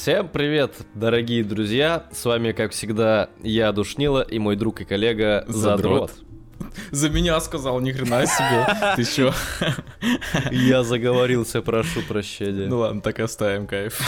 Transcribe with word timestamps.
Всем 0.00 0.28
привет, 0.28 0.76
дорогие 0.94 1.44
друзья! 1.44 2.06
С 2.10 2.24
вами, 2.24 2.52
как 2.52 2.72
всегда, 2.72 3.28
я 3.42 3.70
Душнила 3.70 4.22
и 4.22 4.38
мой 4.38 4.56
друг 4.56 4.80
и 4.80 4.86
коллега 4.86 5.44
Задрот. 5.46 6.10
За 6.90 7.10
меня 7.10 7.38
сказал, 7.40 7.78
ни 7.80 7.92
хрена 7.92 8.24
себе. 8.24 8.66
Ты 8.96 9.04
чё? 9.04 9.34
Я 10.50 10.84
заговорился, 10.84 11.60
прошу 11.60 12.00
прощения. 12.00 12.66
Ну 12.66 12.78
ладно, 12.78 13.02
так 13.02 13.20
оставим, 13.20 13.66
кайф. 13.66 14.00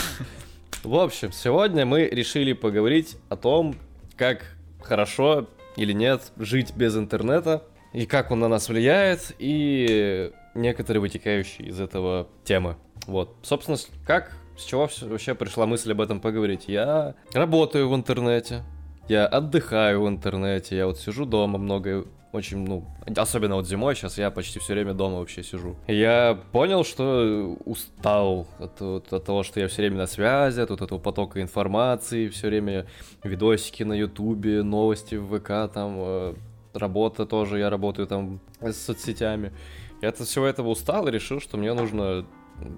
В 0.83 0.95
общем, 0.95 1.31
сегодня 1.31 1.85
мы 1.85 2.07
решили 2.07 2.55
поговорить 2.55 3.19
о 3.29 3.37
том, 3.37 3.77
как 4.17 4.47
хорошо 4.81 5.47
или 5.77 5.93
нет 5.93 6.33
жить 6.39 6.73
без 6.75 6.97
интернета, 6.97 7.65
и 7.93 8.07
как 8.07 8.31
он 8.31 8.41
на 8.41 8.49
нас 8.49 8.71
влияет, 8.71 9.35
и 9.39 10.33
некоторые 10.55 11.03
вытекающие 11.03 11.69
из 11.69 11.79
этого 11.79 12.29
темы. 12.45 12.77
Вот. 13.07 13.37
Собственно, 13.43 13.77
как 14.07 14.33
с 14.57 14.65
чего 14.65 14.89
вообще 15.03 15.35
пришла 15.35 15.67
мысль 15.67 15.93
об 15.93 16.01
этом 16.01 16.21
поговорить? 16.21 16.65
Я 16.67 17.15
работаю 17.33 17.89
в 17.89 17.95
интернете, 17.95 18.63
я 19.09 19.27
отдыхаю 19.27 20.03
в 20.03 20.09
интернете, 20.09 20.77
я 20.77 20.87
вот 20.87 20.99
сижу 20.99 21.27
дома 21.27 21.59
много, 21.59 22.05
очень, 22.33 22.59
ну, 22.67 22.85
особенно 23.17 23.57
вот 23.57 23.67
зимой, 23.67 23.95
сейчас 23.95 24.19
я 24.19 24.31
почти 24.31 24.59
все 24.59 24.75
время 24.75 24.95
дома 24.95 25.19
вообще 25.19 25.43
сижу. 25.43 25.77
Я 25.87 26.39
понял, 26.53 26.85
что 26.85 27.57
устал 27.65 28.47
от, 28.59 28.81
от, 28.81 29.13
от 29.13 29.25
того, 29.25 29.43
что 29.43 29.61
я 29.61 29.69
все 29.69 29.83
время 29.83 29.99
на 29.99 30.07
связи, 30.07 30.61
от 30.61 30.71
вот 30.71 30.83
этого 30.83 30.99
потока 30.99 31.43
информации, 31.43 32.29
все 32.29 32.49
время 32.49 32.87
видосики 33.25 33.83
на 33.83 33.95
ютубе, 33.95 34.63
новости 34.63 35.17
в 35.17 35.39
ВК, 35.39 35.73
там, 35.73 35.95
э, 35.99 36.35
работа 36.75 37.27
тоже, 37.27 37.59
я 37.59 37.71
работаю 37.71 38.07
там 38.07 38.41
с 38.61 38.77
соцсетями. 38.77 39.53
Я 40.01 40.09
от 40.09 40.19
всего 40.19 40.47
этого 40.47 40.69
устал 40.69 41.07
и 41.09 41.13
решил, 41.13 41.41
что 41.41 41.57
мне 41.57 41.73
нужно 41.75 42.27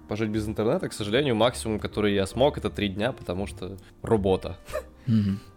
пожить 0.08 0.30
без 0.30 0.46
интернета, 0.48 0.88
к 0.88 0.92
сожалению, 0.92 1.34
максимум, 1.34 1.78
который 1.78 2.14
я 2.14 2.26
смог, 2.26 2.58
это 2.58 2.70
три 2.70 2.88
дня, 2.88 3.12
потому 3.12 3.46
что 3.46 3.76
работа. 4.02 4.56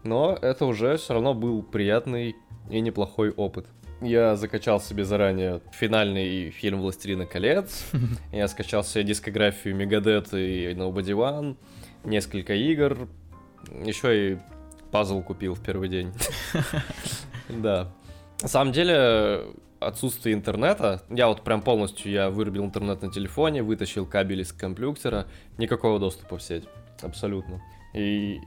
Но 0.03 0.37
это 0.41 0.65
уже 0.65 0.97
все 0.97 1.13
равно 1.13 1.33
был 1.33 1.63
приятный 1.63 2.35
и 2.69 2.79
неплохой 2.81 3.31
опыт. 3.31 3.65
Я 4.01 4.35
закачал 4.35 4.79
себе 4.79 5.05
заранее 5.05 5.61
финальный 5.71 6.51
фильм 6.51 6.81
«Властелина 6.81 7.25
колец», 7.25 7.85
я 8.31 8.47
скачал 8.47 8.83
себе 8.83 9.03
дискографию 9.03 9.75
Мегадет 9.75 10.33
и 10.33 10.67
Nobody 10.73 11.13
One, 11.13 11.57
несколько 12.03 12.53
игр, 12.53 13.07
еще 13.83 14.33
и 14.33 14.37
пазл 14.91 15.21
купил 15.21 15.55
в 15.55 15.61
первый 15.61 15.89
день. 15.89 16.11
Да. 17.49 17.93
На 18.41 18.49
самом 18.49 18.73
деле, 18.73 19.45
отсутствие 19.87 20.35
интернета, 20.35 21.01
я 21.09 21.27
вот 21.27 21.43
прям 21.43 21.61
полностью, 21.61 22.11
я 22.11 22.29
вырубил 22.29 22.65
интернет 22.65 23.01
на 23.01 23.11
телефоне, 23.11 23.63
вытащил 23.63 24.05
кабель 24.05 24.41
из 24.41 24.51
компьютера, 24.51 25.27
никакого 25.57 25.99
доступа 25.99 26.37
в 26.37 26.41
сеть, 26.41 26.65
абсолютно. 27.01 27.61
И 27.93 28.39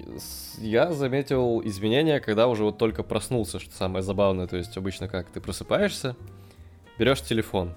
я 0.59 0.93
заметил 0.93 1.63
изменения, 1.65 2.21
когда 2.21 2.47
уже 2.47 2.65
вот 2.65 2.79
только 2.79 3.03
проснулся, 3.03 3.59
что 3.59 3.75
самое 3.75 4.03
забавное, 4.03 4.47
то 4.47 4.57
есть 4.57 4.77
обычно 4.77 5.09
как, 5.09 5.29
ты 5.31 5.41
просыпаешься, 5.41 6.15
берешь 6.99 7.23
телефон, 7.23 7.75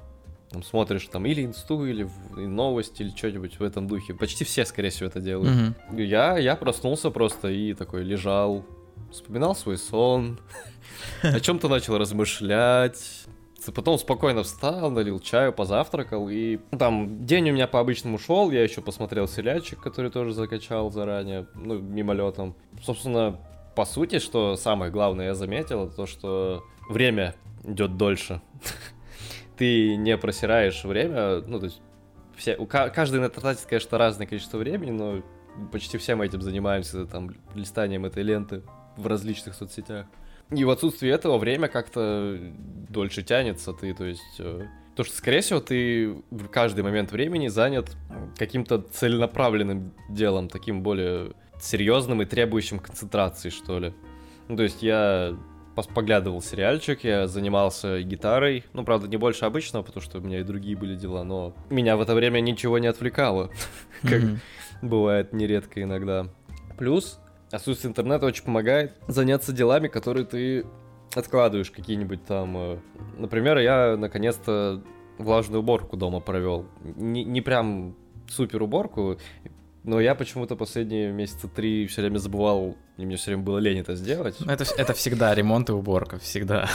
там 0.50 0.62
смотришь 0.62 1.08
там 1.08 1.26
или 1.26 1.44
инсту, 1.44 1.86
или 1.86 2.08
новости, 2.36 3.02
или 3.02 3.10
что-нибудь 3.10 3.60
в 3.60 3.64
этом 3.64 3.88
духе. 3.88 4.14
Почти 4.14 4.44
все, 4.44 4.66
скорее 4.66 4.90
всего, 4.90 5.08
это 5.08 5.20
делают. 5.20 5.76
Mm-hmm. 5.90 6.04
Я, 6.04 6.38
я 6.38 6.56
проснулся 6.56 7.10
просто 7.10 7.48
и 7.48 7.74
такой 7.74 8.04
лежал, 8.04 8.64
вспоминал 9.12 9.56
свой 9.56 9.78
сон, 9.78 10.40
о 11.24 11.40
чем-то 11.40 11.70
начал 11.70 11.98
размышлять, 11.98 13.23
Потом 13.72 13.98
спокойно 13.98 14.44
встал, 14.44 14.92
налил 14.92 15.20
чаю, 15.20 15.54
позавтракал, 15.54 16.30
и 16.30 16.60
там 16.78 17.26
день 17.26 17.50
у 17.50 17.54
меня 17.54 17.68
по 17.68 17.80
обычному 17.80 18.18
шел, 18.18 18.52
я 18.52 18.64
еще 18.64 18.82
посмотрел 18.82 19.28
сериальчик, 19.28 19.82
который 19.82 20.12
тоже 20.12 20.34
закачал 20.34 20.92
заранее, 20.92 21.48
ну, 21.56 21.80
мимолетом. 21.80 22.56
Собственно, 22.82 23.40
по 23.76 23.86
сути, 23.86 24.20
что 24.20 24.56
самое 24.56 24.92
главное 24.92 25.28
я 25.28 25.36
заметил, 25.36 25.86
это 25.86 25.96
то, 25.96 26.06
что 26.06 26.64
время 26.90 27.36
идет 27.64 27.98
дольше. 27.98 28.42
Ты 29.58 29.96
не 29.96 30.18
просираешь 30.18 30.84
время, 30.84 31.42
ну, 31.42 31.60
то 31.60 31.66
есть 31.66 31.82
все, 32.36 32.58
у, 32.58 32.66
каждый 32.66 33.28
тратит, 33.30 33.66
конечно, 33.68 33.98
разное 33.98 34.28
количество 34.28 34.58
времени, 34.58 34.92
но 34.92 35.22
почти 35.72 35.98
все 35.98 36.16
мы 36.16 36.26
этим 36.26 36.42
занимаемся, 36.42 37.06
там, 37.06 37.32
листанием 37.54 38.06
этой 38.06 38.24
ленты 38.24 38.64
в 38.98 39.08
различных 39.08 39.56
соцсетях. 39.56 40.08
И 40.56 40.64
в 40.64 40.70
отсутствии 40.70 41.10
этого 41.10 41.38
время 41.38 41.68
как-то 41.68 42.38
дольше 42.90 43.24
тянется, 43.24 43.74
ты, 43.74 43.94
то 43.94 44.06
есть... 44.06 44.40
Э, 44.40 44.68
то, 44.96 45.04
что, 45.04 45.16
скорее 45.16 45.42
всего, 45.42 45.60
ты 45.60 46.22
в 46.30 46.48
каждый 46.50 46.84
момент 46.84 47.12
времени 47.12 47.48
занят 47.48 47.96
каким-то 48.38 48.80
целенаправленным 48.80 49.92
делом, 50.10 50.50
таким 50.50 50.84
более 50.84 51.32
серьезным 51.60 52.22
и 52.22 52.26
требующим 52.26 52.80
концентрации, 52.80 53.50
что 53.50 53.80
ли. 53.80 53.94
Ну, 54.48 54.58
то 54.58 54.64
есть 54.64 54.84
я 54.84 55.36
поглядывал 55.96 56.42
сериальчик, 56.42 57.04
я 57.04 57.28
занимался 57.28 58.04
гитарой, 58.04 58.64
ну, 58.74 58.86
правда, 58.86 59.08
не 59.08 59.18
больше 59.18 59.46
обычного, 59.46 59.82
потому 59.82 60.04
что 60.04 60.20
у 60.20 60.22
меня 60.22 60.42
и 60.42 60.44
другие 60.44 60.78
были 60.78 60.96
дела, 60.96 61.24
но 61.24 61.56
меня 61.72 61.98
в 61.98 62.02
это 62.02 62.14
время 62.14 62.40
ничего 62.42 62.78
не 62.78 62.88
отвлекало, 62.88 63.50
как 64.04 64.22
бывает 64.84 65.34
нередко 65.34 65.82
иногда. 65.82 66.28
Плюс 66.78 67.20
отсутствие 67.54 67.92
интернета 67.92 68.26
очень 68.26 68.44
помогает 68.44 68.94
заняться 69.08 69.54
делами, 69.54 69.88
которые 69.88 70.26
ты 70.26 70.66
откладываешь 71.14 71.70
какие-нибудь 71.72 72.26
там... 72.26 72.58
Э, 72.58 72.78
например, 73.18 73.60
я 73.60 73.96
наконец-то 73.96 74.84
влажную 75.20 75.62
уборку 75.62 75.96
дома 75.96 76.20
провел. 76.20 76.66
Не, 76.84 77.24
не 77.24 77.42
прям 77.42 77.96
супер 78.28 78.64
уборку, 78.64 79.18
но 79.84 80.00
я 80.00 80.16
почему-то 80.16 80.56
последние 80.56 81.12
месяца 81.12 81.48
три 81.48 81.88
все 81.88 82.02
время 82.02 82.18
забывал, 82.18 82.78
и 82.98 83.06
мне 83.06 83.18
все 83.18 83.32
время 83.32 83.44
было 83.44 83.58
лень 83.58 83.80
это 83.80 83.96
сделать. 83.96 84.40
Это, 84.48 84.64
это 84.78 84.94
всегда 84.94 85.36
ремонт 85.36 85.70
и 85.70 85.74
уборка, 85.74 86.20
всегда. 86.20 86.70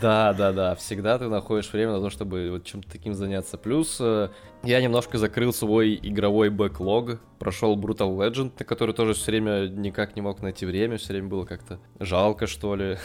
Да, 0.00 0.34
да, 0.34 0.52
да, 0.52 0.74
всегда 0.74 1.18
ты 1.18 1.28
находишь 1.28 1.72
время 1.72 1.92
на 1.92 2.00
то, 2.00 2.10
чтобы 2.10 2.50
вот 2.50 2.64
чем-то 2.64 2.90
таким 2.90 3.14
заняться. 3.14 3.56
Плюс 3.56 3.96
э, 4.00 4.28
я 4.62 4.82
немножко 4.82 5.16
закрыл 5.16 5.52
свой 5.52 5.98
игровой 6.02 6.50
бэклог, 6.50 7.20
прошел 7.38 7.76
Brutal 7.76 8.16
Legend, 8.16 8.52
на 8.58 8.64
который 8.64 8.94
тоже 8.94 9.14
все 9.14 9.30
время 9.30 9.68
никак 9.68 10.14
не 10.16 10.22
мог 10.22 10.42
найти 10.42 10.66
время, 10.66 10.98
все 10.98 11.14
время 11.14 11.28
было 11.28 11.44
как-то 11.46 11.78
жалко, 11.98 12.46
что 12.46 12.76
ли. 12.76 12.98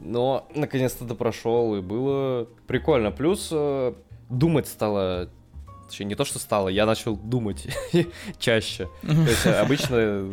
Но 0.00 0.48
наконец-то 0.54 1.04
допрошел, 1.04 1.76
и 1.76 1.80
было 1.82 2.48
прикольно. 2.66 3.10
Плюс 3.10 3.48
э, 3.52 3.94
думать 4.30 4.66
стало 4.66 5.30
Точнее, 5.88 6.06
не 6.06 6.14
то, 6.14 6.24
что 6.24 6.38
стало, 6.38 6.68
я 6.68 6.86
начал 6.86 7.16
думать 7.16 7.66
чаще. 8.38 8.88
То 9.02 9.12
есть 9.12 9.46
обычно, 9.46 10.32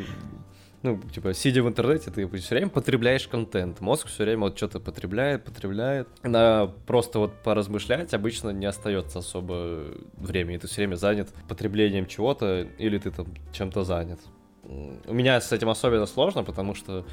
ну, 0.81 0.99
типа, 1.13 1.33
сидя 1.33 1.63
в 1.63 1.67
интернете, 1.67 2.11
ты 2.11 2.27
все 2.37 2.55
время 2.55 2.69
потребляешь 2.69 3.27
контент. 3.27 3.79
Мозг 3.79 4.07
все 4.07 4.23
время 4.23 4.41
вот 4.41 4.57
что-то 4.57 4.79
потребляет, 4.79 5.43
потребляет. 5.43 6.07
На 6.23 6.67
просто 6.85 7.19
вот 7.19 7.41
поразмышлять 7.43 8.13
обычно 8.13 8.49
не 8.49 8.65
остается 8.65 9.19
особо 9.19 9.85
времени. 10.17 10.57
Ты 10.57 10.67
все 10.67 10.77
время 10.77 10.95
занят 10.95 11.29
потреблением 11.47 12.05
чего-то, 12.05 12.67
или 12.77 12.97
ты 12.97 13.11
там 13.11 13.27
чем-то 13.51 13.83
занят. 13.83 14.19
У 14.63 15.13
меня 15.13 15.39
с 15.39 15.51
этим 15.51 15.69
особенно 15.69 16.05
сложно, 16.05 16.43
потому 16.43 16.73
что 16.73 17.05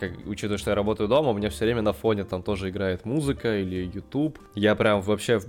как, 0.00 0.12
учитывая, 0.26 0.58
что 0.58 0.70
я 0.70 0.74
работаю 0.74 1.08
дома, 1.08 1.30
у 1.30 1.34
меня 1.34 1.50
все 1.50 1.66
время 1.66 1.82
на 1.82 1.92
фоне 1.92 2.24
там 2.24 2.42
тоже 2.42 2.70
играет 2.70 3.04
музыка 3.04 3.60
или 3.60 3.84
YouTube. 3.94 4.38
Я 4.54 4.74
прям 4.74 5.02
вообще 5.02 5.40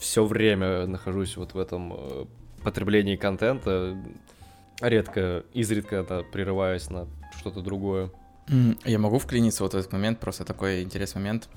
все 0.00 0.24
время 0.24 0.86
нахожусь 0.86 1.36
вот 1.36 1.54
в 1.54 1.58
этом 1.58 1.94
э, 1.94 2.24
потреблении 2.64 3.16
контента. 3.16 3.96
Редко, 4.80 5.44
изредка 5.54 5.96
это 5.96 6.24
прерываясь 6.32 6.90
на 6.90 7.06
что-то 7.38 7.60
другое. 7.60 8.10
Я 8.84 8.98
могу 8.98 9.20
вклиниться 9.20 9.62
вот 9.62 9.74
в 9.74 9.76
этот 9.76 9.92
момент, 9.92 10.18
просто 10.18 10.44
такой 10.44 10.82
интересный 10.82 11.20
момент. 11.20 11.48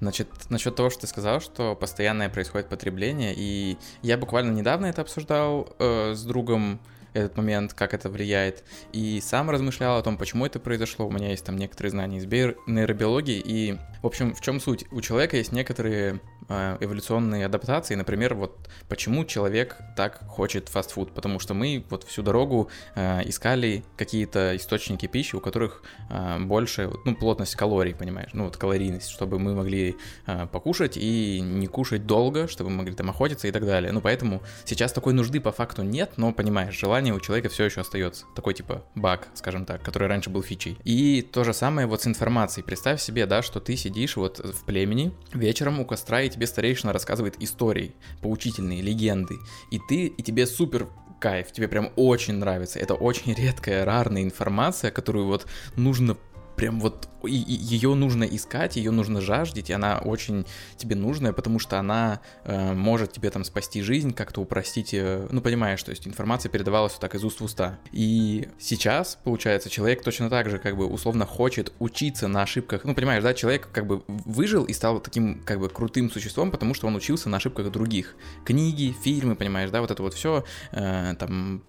Значит, 0.00 0.28
насчет 0.48 0.74
того, 0.74 0.88
что 0.88 1.02
ты 1.02 1.06
сказал, 1.06 1.40
что 1.40 1.76
постоянное 1.76 2.30
происходит 2.30 2.68
потребление, 2.68 3.34
и 3.36 3.76
я 4.00 4.16
буквально 4.16 4.52
недавно 4.52 4.86
это 4.86 5.02
обсуждал 5.02 5.68
э, 5.78 6.14
с 6.14 6.22
другом, 6.24 6.80
этот 7.12 7.36
момент, 7.36 7.74
как 7.74 7.94
это 7.94 8.08
влияет. 8.08 8.64
И 8.92 9.20
сам 9.20 9.50
размышлял 9.50 9.98
о 9.98 10.02
том, 10.02 10.16
почему 10.16 10.46
это 10.46 10.58
произошло. 10.58 11.06
У 11.06 11.10
меня 11.10 11.30
есть 11.30 11.44
там 11.44 11.56
некоторые 11.56 11.90
знания 11.90 12.18
из 12.18 12.24
нейробиологии. 12.24 13.42
И, 13.44 13.78
в 14.02 14.06
общем, 14.06 14.34
в 14.34 14.40
чем 14.40 14.60
суть? 14.60 14.84
У 14.90 15.00
человека 15.00 15.36
есть 15.36 15.52
некоторые 15.52 16.20
э, 16.48 16.76
эволюционные 16.80 17.46
адаптации. 17.46 17.94
Например, 17.94 18.34
вот 18.34 18.68
почему 18.88 19.24
человек 19.24 19.76
так 19.96 20.20
хочет 20.28 20.68
фастфуд. 20.68 21.12
Потому 21.12 21.38
что 21.38 21.54
мы 21.54 21.84
вот 21.90 22.04
всю 22.04 22.22
дорогу 22.22 22.70
э, 22.94 23.28
искали 23.28 23.84
какие-то 23.96 24.56
источники 24.56 25.06
пищи, 25.06 25.36
у 25.36 25.40
которых 25.40 25.82
э, 26.10 26.38
больше, 26.40 26.90
ну, 27.04 27.14
плотность 27.14 27.56
калорий, 27.56 27.94
понимаешь? 27.94 28.30
Ну, 28.32 28.44
вот 28.44 28.56
калорийность, 28.56 29.10
чтобы 29.10 29.38
мы 29.38 29.54
могли 29.54 29.96
э, 30.26 30.46
покушать 30.50 30.96
и 30.96 31.40
не 31.40 31.66
кушать 31.66 32.06
долго, 32.06 32.48
чтобы 32.48 32.70
мы 32.70 32.76
могли 32.76 32.94
там 32.94 33.10
охотиться 33.10 33.48
и 33.48 33.52
так 33.52 33.64
далее. 33.64 33.92
Ну, 33.92 34.00
поэтому 34.00 34.42
сейчас 34.64 34.92
такой 34.92 35.12
нужды 35.12 35.40
по 35.40 35.52
факту 35.52 35.82
нет, 35.82 36.12
но, 36.16 36.32
понимаешь, 36.32 36.78
желание 36.78 36.97
желание 36.98 37.14
у 37.14 37.20
человека 37.20 37.48
все 37.48 37.64
еще 37.64 37.82
остается. 37.82 38.26
Такой 38.34 38.54
типа 38.54 38.84
баг, 38.96 39.28
скажем 39.34 39.64
так, 39.66 39.82
который 39.82 40.08
раньше 40.08 40.30
был 40.30 40.42
фичей. 40.42 40.76
И 40.82 41.22
то 41.22 41.44
же 41.44 41.54
самое 41.54 41.86
вот 41.86 42.02
с 42.02 42.08
информацией. 42.08 42.64
Представь 42.64 43.00
себе, 43.00 43.24
да, 43.26 43.40
что 43.40 43.60
ты 43.60 43.76
сидишь 43.76 44.16
вот 44.16 44.40
в 44.40 44.64
племени 44.64 45.12
вечером 45.32 45.78
у 45.78 45.84
костра, 45.84 46.22
и 46.22 46.28
тебе 46.28 46.48
старейшина 46.48 46.92
рассказывает 46.92 47.40
истории, 47.40 47.94
поучительные, 48.20 48.82
легенды. 48.82 49.36
И 49.70 49.78
ты, 49.88 50.06
и 50.06 50.22
тебе 50.24 50.44
супер 50.44 50.88
кайф, 51.20 51.52
тебе 51.52 51.68
прям 51.68 51.90
очень 51.94 52.34
нравится. 52.34 52.80
Это 52.80 52.94
очень 52.94 53.32
редкая, 53.34 53.84
рарная 53.84 54.22
информация, 54.22 54.90
которую 54.90 55.26
вот 55.26 55.46
нужно 55.76 56.16
прям 56.58 56.80
вот 56.80 57.08
ее 57.24 57.94
нужно 57.94 58.24
искать, 58.24 58.76
ее 58.76 58.90
нужно 58.90 59.20
жаждать, 59.20 59.70
и 59.70 59.72
она 59.72 59.98
очень 59.98 60.44
тебе 60.76 60.96
нужная, 60.96 61.32
потому 61.32 61.58
что 61.58 61.78
она 61.78 62.20
э, 62.44 62.74
может 62.74 63.12
тебе 63.12 63.30
там 63.30 63.44
спасти 63.44 63.80
жизнь, 63.80 64.12
как-то 64.12 64.40
упростить, 64.40 64.92
э, 64.92 65.26
ну 65.30 65.40
понимаешь, 65.40 65.82
то 65.82 65.90
есть 65.90 66.06
информация 66.06 66.50
передавалась 66.50 66.92
вот 66.92 67.00
так 67.00 67.14
из 67.14 67.24
уст 67.24 67.40
в 67.40 67.44
уста. 67.44 67.78
И 67.92 68.48
сейчас, 68.58 69.18
получается, 69.24 69.70
человек 69.70 70.02
точно 70.02 70.28
так 70.28 70.50
же 70.50 70.58
как 70.58 70.76
бы 70.76 70.86
условно 70.86 71.26
хочет 71.26 71.72
учиться 71.78 72.28
на 72.28 72.42
ошибках, 72.42 72.84
ну 72.84 72.94
понимаешь, 72.94 73.22
да, 73.22 73.34
человек 73.34 73.68
как 73.72 73.86
бы 73.86 74.02
выжил 74.08 74.64
и 74.64 74.72
стал 74.72 75.00
таким 75.00 75.42
как 75.44 75.60
бы 75.60 75.68
крутым 75.68 76.10
существом, 76.10 76.50
потому 76.50 76.74
что 76.74 76.88
он 76.88 76.96
учился 76.96 77.28
на 77.28 77.36
ошибках 77.36 77.70
других. 77.70 78.16
Книги, 78.44 78.94
фильмы, 79.02 79.36
понимаешь, 79.36 79.70
да, 79.70 79.80
вот 79.80 79.90
это 79.92 80.02
вот 80.02 80.14
все, 80.14 80.44
э, 80.72 81.14
там 81.18 81.62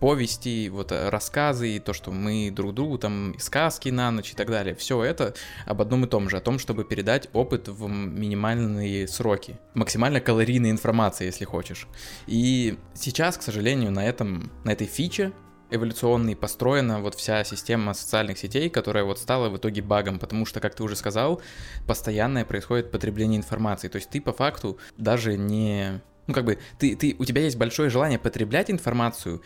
повести, 0.00 0.68
вот 0.68 0.92
э, 0.92 1.08
рассказы, 1.08 1.76
и 1.76 1.78
то, 1.78 1.92
что 1.92 2.10
мы 2.10 2.50
друг 2.50 2.74
другу 2.74 2.98
там 2.98 3.34
сказки 3.38 3.88
на 3.88 4.10
ночь 4.10 4.32
и 4.32 4.34
так 4.34 4.48
далее. 4.48 4.74
Все 4.74 5.02
это 5.02 5.34
об 5.64 5.80
одном 5.80 6.04
и 6.04 6.08
том 6.08 6.28
же, 6.28 6.36
о 6.36 6.40
том, 6.40 6.58
чтобы 6.58 6.84
передать 6.84 7.28
опыт 7.32 7.68
в 7.68 7.88
минимальные 7.88 9.08
сроки. 9.08 9.58
Максимально 9.74 10.20
калорийной 10.20 10.70
информации, 10.70 11.26
если 11.26 11.44
хочешь. 11.44 11.86
И 12.26 12.78
сейчас, 12.94 13.38
к 13.38 13.42
сожалению, 13.42 13.90
на 13.90 14.06
этом, 14.06 14.50
на 14.64 14.72
этой 14.72 14.86
фиче 14.86 15.32
эволюционной 15.70 16.36
построена 16.36 17.00
вот 17.00 17.14
вся 17.14 17.42
система 17.44 17.94
социальных 17.94 18.38
сетей, 18.38 18.70
которая 18.70 19.04
вот 19.04 19.18
стала 19.18 19.48
в 19.48 19.56
итоге 19.56 19.82
багом, 19.82 20.18
потому 20.18 20.46
что, 20.46 20.60
как 20.60 20.74
ты 20.74 20.82
уже 20.82 20.96
сказал, 20.96 21.40
постоянное 21.86 22.44
происходит 22.44 22.90
потребление 22.90 23.38
информации. 23.38 23.88
То 23.88 23.96
есть 23.96 24.10
ты 24.10 24.20
по 24.20 24.32
факту 24.32 24.78
даже 24.96 25.36
не 25.36 26.00
ну, 26.26 26.34
как 26.34 26.44
бы, 26.44 26.58
ты, 26.78 26.96
ты, 26.96 27.14
у 27.18 27.24
тебя 27.24 27.42
есть 27.42 27.56
большое 27.56 27.88
желание 27.88 28.18
потреблять 28.18 28.70
информацию, 28.70 29.42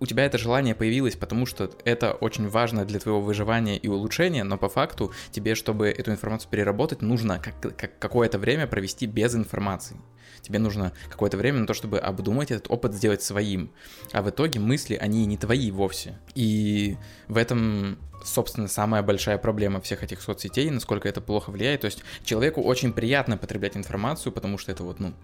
у 0.00 0.06
тебя 0.06 0.24
это 0.24 0.38
желание 0.38 0.74
появилось, 0.74 1.14
потому 1.14 1.46
что 1.46 1.70
это 1.84 2.12
очень 2.12 2.48
важно 2.48 2.84
для 2.84 2.98
твоего 2.98 3.20
выживания 3.20 3.76
и 3.76 3.86
улучшения, 3.86 4.44
но 4.44 4.56
по 4.56 4.68
факту 4.68 5.12
тебе, 5.30 5.54
чтобы 5.54 5.88
эту 5.88 6.10
информацию 6.10 6.50
переработать, 6.50 7.02
нужно 7.02 7.38
как, 7.38 7.76
как, 7.76 7.98
какое-то 7.98 8.38
время 8.38 8.66
провести 8.66 9.06
без 9.06 9.34
информации. 9.34 9.96
Тебе 10.40 10.58
нужно 10.58 10.92
какое-то 11.10 11.36
время 11.36 11.60
на 11.60 11.66
то, 11.66 11.74
чтобы 11.74 11.98
обдумать 11.98 12.50
этот 12.50 12.70
опыт, 12.70 12.94
сделать 12.94 13.22
своим. 13.22 13.72
А 14.12 14.22
в 14.22 14.30
итоге 14.30 14.58
мысли, 14.58 14.94
они 14.94 15.26
не 15.26 15.36
твои 15.36 15.70
вовсе. 15.70 16.18
И 16.34 16.96
в 17.28 17.36
этом 17.36 17.98
собственно, 18.24 18.68
самая 18.68 19.02
большая 19.02 19.38
проблема 19.38 19.80
всех 19.80 20.02
этих 20.02 20.20
соцсетей, 20.20 20.68
насколько 20.70 21.08
это 21.08 21.20
плохо 21.20 21.50
влияет. 21.50 21.82
То 21.82 21.86
есть 21.86 22.02
человеку 22.22 22.62
очень 22.62 22.92
приятно 22.92 23.38
потреблять 23.38 23.76
информацию, 23.76 24.32
потому 24.32 24.58
что 24.58 24.72
это 24.72 24.82
вот, 24.82 25.00
ну, 25.00 25.14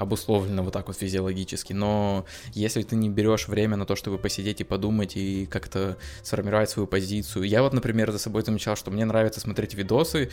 обусловлено 0.00 0.62
вот 0.62 0.72
так 0.72 0.86
вот 0.88 0.96
физиологически, 0.96 1.72
но 1.72 2.24
если 2.54 2.82
ты 2.82 2.96
не 2.96 3.08
берешь 3.08 3.48
время 3.48 3.76
на 3.76 3.86
то, 3.86 3.96
чтобы 3.96 4.18
посидеть 4.18 4.60
и 4.60 4.64
подумать 4.64 5.16
и 5.16 5.46
как-то 5.46 5.96
сформировать 6.22 6.70
свою 6.70 6.86
позицию. 6.86 7.44
Я 7.44 7.62
вот, 7.62 7.72
например, 7.72 8.10
за 8.10 8.18
собой 8.18 8.42
замечал, 8.42 8.76
что 8.76 8.90
мне 8.90 9.04
нравится 9.04 9.40
смотреть 9.40 9.74
видосы 9.74 10.30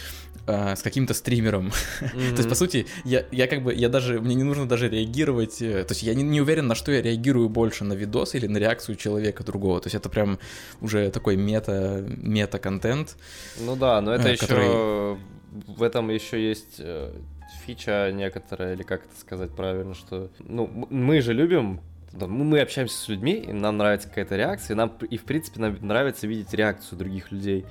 э, 0.47 0.75
с 0.75 0.81
каким-то 0.81 1.13
стримером. 1.13 1.71
Mm-hmm. 2.01 2.29
то 2.31 2.37
есть, 2.37 2.49
по 2.49 2.55
сути, 2.55 2.87
я, 3.03 3.25
я 3.31 3.47
как 3.47 3.63
бы, 3.63 3.73
я 3.73 3.89
даже, 3.89 4.21
мне 4.21 4.35
не 4.35 4.43
нужно 4.43 4.67
даже 4.67 4.89
реагировать, 4.89 5.61
э, 5.61 5.83
то 5.83 5.91
есть 5.91 6.03
я 6.03 6.13
не, 6.13 6.23
не 6.23 6.41
уверен, 6.41 6.67
на 6.67 6.75
что 6.75 6.91
я 6.91 7.01
реагирую 7.01 7.49
больше, 7.49 7.83
на 7.83 7.93
видос 7.93 8.35
или 8.35 8.47
на 8.47 8.57
реакцию 8.57 8.95
человека 8.95 9.43
другого. 9.43 9.81
То 9.81 9.87
есть 9.87 9.95
это 9.95 10.09
прям 10.09 10.39
уже 10.81 11.09
такой 11.11 11.35
мета, 11.35 12.05
мета-контент. 12.07 13.17
Ну 13.59 13.75
да, 13.75 14.01
но 14.01 14.13
это 14.13 14.29
э, 14.29 14.33
еще... 14.33 14.45
Который... 14.45 15.17
В 15.65 15.81
этом 15.81 16.09
еще 16.09 16.49
есть 16.49 16.75
э, 16.77 17.13
фича 17.67 18.11
некоторая, 18.11 18.73
или 18.73 18.83
как 18.83 19.05
это 19.05 19.19
сказать 19.19 19.51
правильно, 19.51 19.93
что, 19.93 20.29
ну, 20.39 20.87
мы 20.89 21.21
же 21.21 21.33
любим 21.33 21.81
мы 22.13 22.61
общаемся 22.61 22.97
с 22.97 23.07
людьми, 23.09 23.33
и 23.33 23.51
нам 23.51 23.77
нравится 23.77 24.07
какая-то 24.07 24.37
реакция, 24.37 24.73
и 24.73 24.77
нам, 24.77 24.93
и 25.07 25.17
в 25.17 25.23
принципе, 25.23 25.59
нам 25.59 25.77
нравится 25.81 26.25
видеть 26.25 26.53
реакцию 26.53 26.97
других 26.97 27.31
людей. 27.31 27.65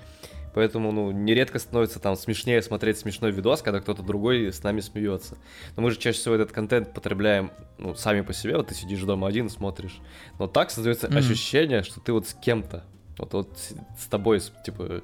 Поэтому, 0.55 0.93
ну, 0.93 1.11
нередко 1.11 1.59
становится 1.59 1.99
там 1.99 2.17
смешнее 2.17 2.63
смотреть 2.63 2.99
смешной 2.99 3.31
видос, 3.31 3.61
когда 3.61 3.81
кто-то 3.81 4.03
другой 4.03 4.53
с 4.53 4.63
нами 4.63 4.81
смеется. 4.81 5.37
Но 5.75 5.83
мы 5.83 5.91
же 5.91 5.99
чаще 5.99 6.19
всего 6.19 6.35
этот 6.35 6.53
контент 6.53 6.95
потребляем, 6.95 7.51
ну, 7.77 7.95
сами 7.95 8.21
по 8.21 8.33
себе. 8.33 8.57
Вот 8.57 8.69
ты 8.69 8.75
сидишь 8.75 9.03
дома 9.03 9.27
один 9.27 9.47
и 9.47 9.51
смотришь. 9.51 9.99
Но 10.39 10.47
так 10.47 10.71
создается 10.71 11.09
mm-hmm. 11.09 11.19
ощущение, 11.19 11.83
что 11.83 12.01
ты 12.01 12.13
вот 12.13 12.29
с 12.29 12.35
кем-то. 12.35 12.85
Вот, 13.19 13.33
вот 13.35 13.59
с 13.99 14.07
тобой, 14.07 14.41
типа, 14.65 15.03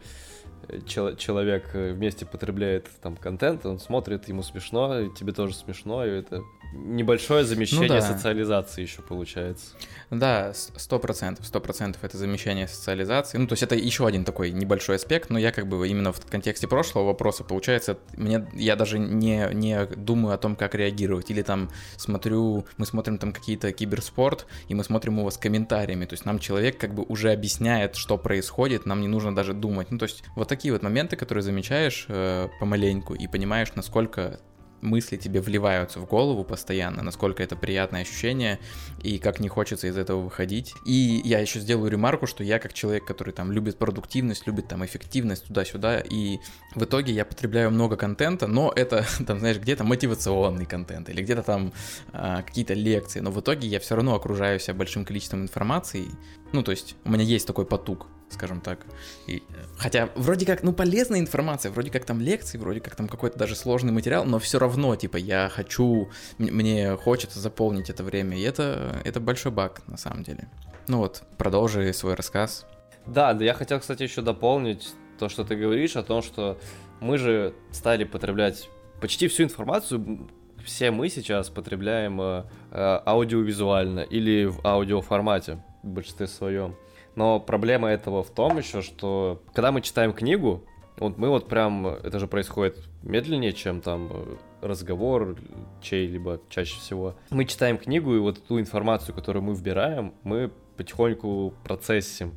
человек 0.87 1.71
э, 1.75 1.93
вместе 1.93 2.27
потребляет 2.27 2.89
там 3.03 3.17
контент, 3.17 3.67
он 3.67 3.79
смотрит, 3.79 4.29
ему 4.29 4.43
смешно, 4.43 5.09
тебе 5.09 5.33
тоже 5.33 5.55
смешно, 5.55 6.05
и 6.05 6.11
это 6.11 6.43
небольшое 6.73 7.45
замещение 7.45 7.89
ну, 7.89 7.95
да. 7.95 8.01
социализации 8.01 8.83
еще 8.83 9.03
получается. 9.03 9.77
Да, 10.11 10.53
сто 10.55 10.99
процентов, 10.99 11.47
сто 11.47 11.61
процентов 11.61 12.05
это 12.05 12.19
замещение 12.19 12.69
социализации. 12.69 13.39
Ну, 13.39 13.47
то 13.47 13.55
есть 13.55 13.63
это 13.63 13.75
еще 13.75 14.07
один 14.07 14.25
такой 14.25 14.51
небольшой 14.51 14.97
аспект, 14.97 15.31
но 15.31 15.39
я 15.39 15.53
как 15.53 15.67
бы 15.67 15.87
именно 15.89 16.13
в 16.13 16.21
контексте 16.27 16.69
прошлого 16.69 17.07
вопроса, 17.07 17.45
получается, 17.45 17.99
мне, 18.17 18.47
я 18.55 18.77
даже 18.77 18.99
не, 18.99 19.49
не 19.53 19.87
думаю 19.87 20.35
о 20.35 20.39
том, 20.39 20.57
как 20.57 20.75
реагировать. 20.75 21.31
Или 21.31 21.43
там 21.43 21.71
смотрю, 21.97 22.67
мы 22.77 22.87
смотрим 22.87 23.19
там 23.19 23.33
какие-то 23.33 23.73
киберспорт, 23.73 24.47
и 24.69 24.75
мы 24.75 24.85
смотрим 24.85 25.19
его 25.19 25.31
с 25.31 25.37
комментариями. 25.37 26.05
То 26.05 26.15
есть 26.15 26.25
нам 26.25 26.39
человек 26.39 26.79
как 26.79 26.95
бы 26.95 27.05
уже 27.05 27.33
объясняет, 27.33 27.97
что 27.97 28.19
происходит, 28.19 28.87
нам 28.87 29.01
не 29.01 29.09
нужно 29.09 29.35
даже 29.35 29.55
думать. 29.55 29.91
Ну, 29.91 29.99
то 29.99 30.05
есть 30.05 30.25
вот 30.37 30.49
такие 30.49 30.73
вот 30.73 30.83
моменты, 30.83 31.17
которые 31.17 31.43
замечаешь 31.43 32.07
э, 32.09 32.49
помаленьку 32.61 33.15
и 33.15 33.27
понимаешь, 33.27 33.73
насколько 33.75 34.41
мысли 34.83 35.17
тебе 35.17 35.41
вливаются 35.41 36.01
в 36.01 36.07
голову 36.07 36.45
постоянно, 36.45 37.03
насколько 37.03 37.43
это 37.43 37.57
приятное 37.57 38.03
ощущение 38.03 38.59
и 39.03 39.19
как 39.19 39.41
не 39.41 39.49
хочется 39.49 39.87
из 39.87 39.97
этого 39.97 40.21
выходить. 40.21 40.75
И 40.85 41.23
я 41.25 41.39
еще 41.39 41.61
сделаю 41.61 41.91
ремарку, 41.91 42.27
что 42.27 42.45
я 42.45 42.59
как 42.59 42.73
человек, 42.73 43.07
который 43.07 43.33
там 43.33 43.53
любит 43.53 43.79
продуктивность, 43.79 44.47
любит 44.47 44.69
там 44.69 44.85
эффективность 44.85 45.47
туда-сюда, 45.47 46.01
и 46.01 46.39
в 46.75 46.85
итоге 46.85 47.13
я 47.13 47.25
потребляю 47.25 47.71
много 47.71 47.97
контента, 47.97 48.47
но 48.47 48.73
это 48.75 49.07
там, 49.27 49.39
знаешь, 49.39 49.59
где-то 49.59 49.85
мотивационный 49.85 50.67
контент 50.67 51.09
или 51.09 51.23
где-то 51.23 51.43
там 51.43 51.73
а, 52.13 52.43
какие-то 52.43 52.75
лекции, 52.75 53.21
но 53.21 53.31
в 53.31 53.41
итоге 53.41 53.69
я 53.69 53.81
все 53.81 53.95
равно 53.95 54.15
окружаю 54.15 54.59
себя 54.59 54.75
большим 54.75 55.05
количеством 55.05 55.43
информации. 55.43 56.07
Ну, 56.53 56.63
то 56.63 56.73
есть 56.73 56.97
у 57.05 57.11
меня 57.11 57.25
есть 57.25 57.47
такой 57.47 57.65
потуг 57.65 58.09
скажем 58.33 58.61
так. 58.61 58.81
И, 59.27 59.43
хотя 59.77 60.09
вроде 60.15 60.47
как, 60.47 60.63
ну, 60.63 60.73
полезная 60.73 61.21
информация, 61.21 61.71
вроде 61.71 61.91
как 61.91 62.05
там 62.05 62.21
лекции, 62.21 62.59
вроде 62.59 62.81
как 62.81 62.97
там 62.97 63.09
какой-то 63.09 63.39
даже 63.39 63.55
сложный 63.55 63.93
материал, 63.93 64.25
но 64.25 64.39
все 64.39 64.59
равно, 64.59 64.97
типа, 64.97 65.17
я 65.17 65.49
хочу, 65.49 66.09
мне 66.39 66.97
хочется 66.97 67.39
заполнить 67.41 67.91
это 67.91 68.05
время, 68.05 68.37
и 68.37 68.43
это, 68.43 69.01
это 69.05 69.21
большой 69.21 69.53
баг, 69.53 69.83
на 69.87 69.97
самом 69.97 70.23
деле. 70.23 70.49
Ну 70.89 70.99
вот, 70.99 71.23
продолжи 71.39 71.93
свой 71.93 72.15
рассказ. 72.15 72.67
Да, 73.07 73.35
да, 73.35 73.45
я 73.45 73.55
хотел, 73.55 73.81
кстати, 73.81 74.03
еще 74.03 74.23
дополнить 74.23 74.95
то, 75.19 75.29
что 75.29 75.45
ты 75.45 75.57
говоришь, 75.57 75.97
о 75.97 76.03
том, 76.03 76.23
что 76.23 76.59
мы 77.01 77.19
же 77.19 77.55
стали 77.71 78.05
потреблять 78.05 78.69
почти 79.01 79.29
всю 79.29 79.45
информацию, 79.45 80.29
все 80.65 80.91
мы 80.91 81.09
сейчас 81.09 81.51
потребляем 81.51 82.21
э, 82.21 82.45
э 82.71 83.01
аудиовизуально 83.05 84.01
или 84.01 84.45
в 84.45 84.65
аудиоформате 84.65 85.63
в 85.83 85.89
большинстве 85.89 86.29
своем. 86.29 86.77
Но 87.15 87.41
проблема 87.41 87.89
этого 87.89 88.23
в 88.23 88.31
том 88.31 88.59
еще, 88.59 88.83
что 88.83 89.43
когда 89.53 89.73
мы 89.73 89.83
читаем 89.83 90.13
книгу, 90.13 90.65
вот 90.99 91.19
мы 91.19 91.29
вот 91.29 91.49
прям, 91.49 91.87
это 91.87 92.19
же 92.19 92.27
происходит 92.27 92.79
медленнее, 93.03 93.53
чем 93.53 93.81
там 93.81 94.09
э, 94.11 94.37
разговор 94.61 95.37
чей-либо 95.81 96.41
чаще 96.49 96.79
всего. 96.79 97.15
Мы 97.31 97.45
читаем 97.45 97.79
книгу, 97.79 98.15
и 98.15 98.19
вот 98.19 98.43
ту 98.47 98.61
информацию, 98.61 99.15
которую 99.15 99.43
мы 99.43 99.55
вбираем, 99.55 100.15
мы 100.23 100.51
потихоньку 100.77 101.55
процессим. 101.65 102.35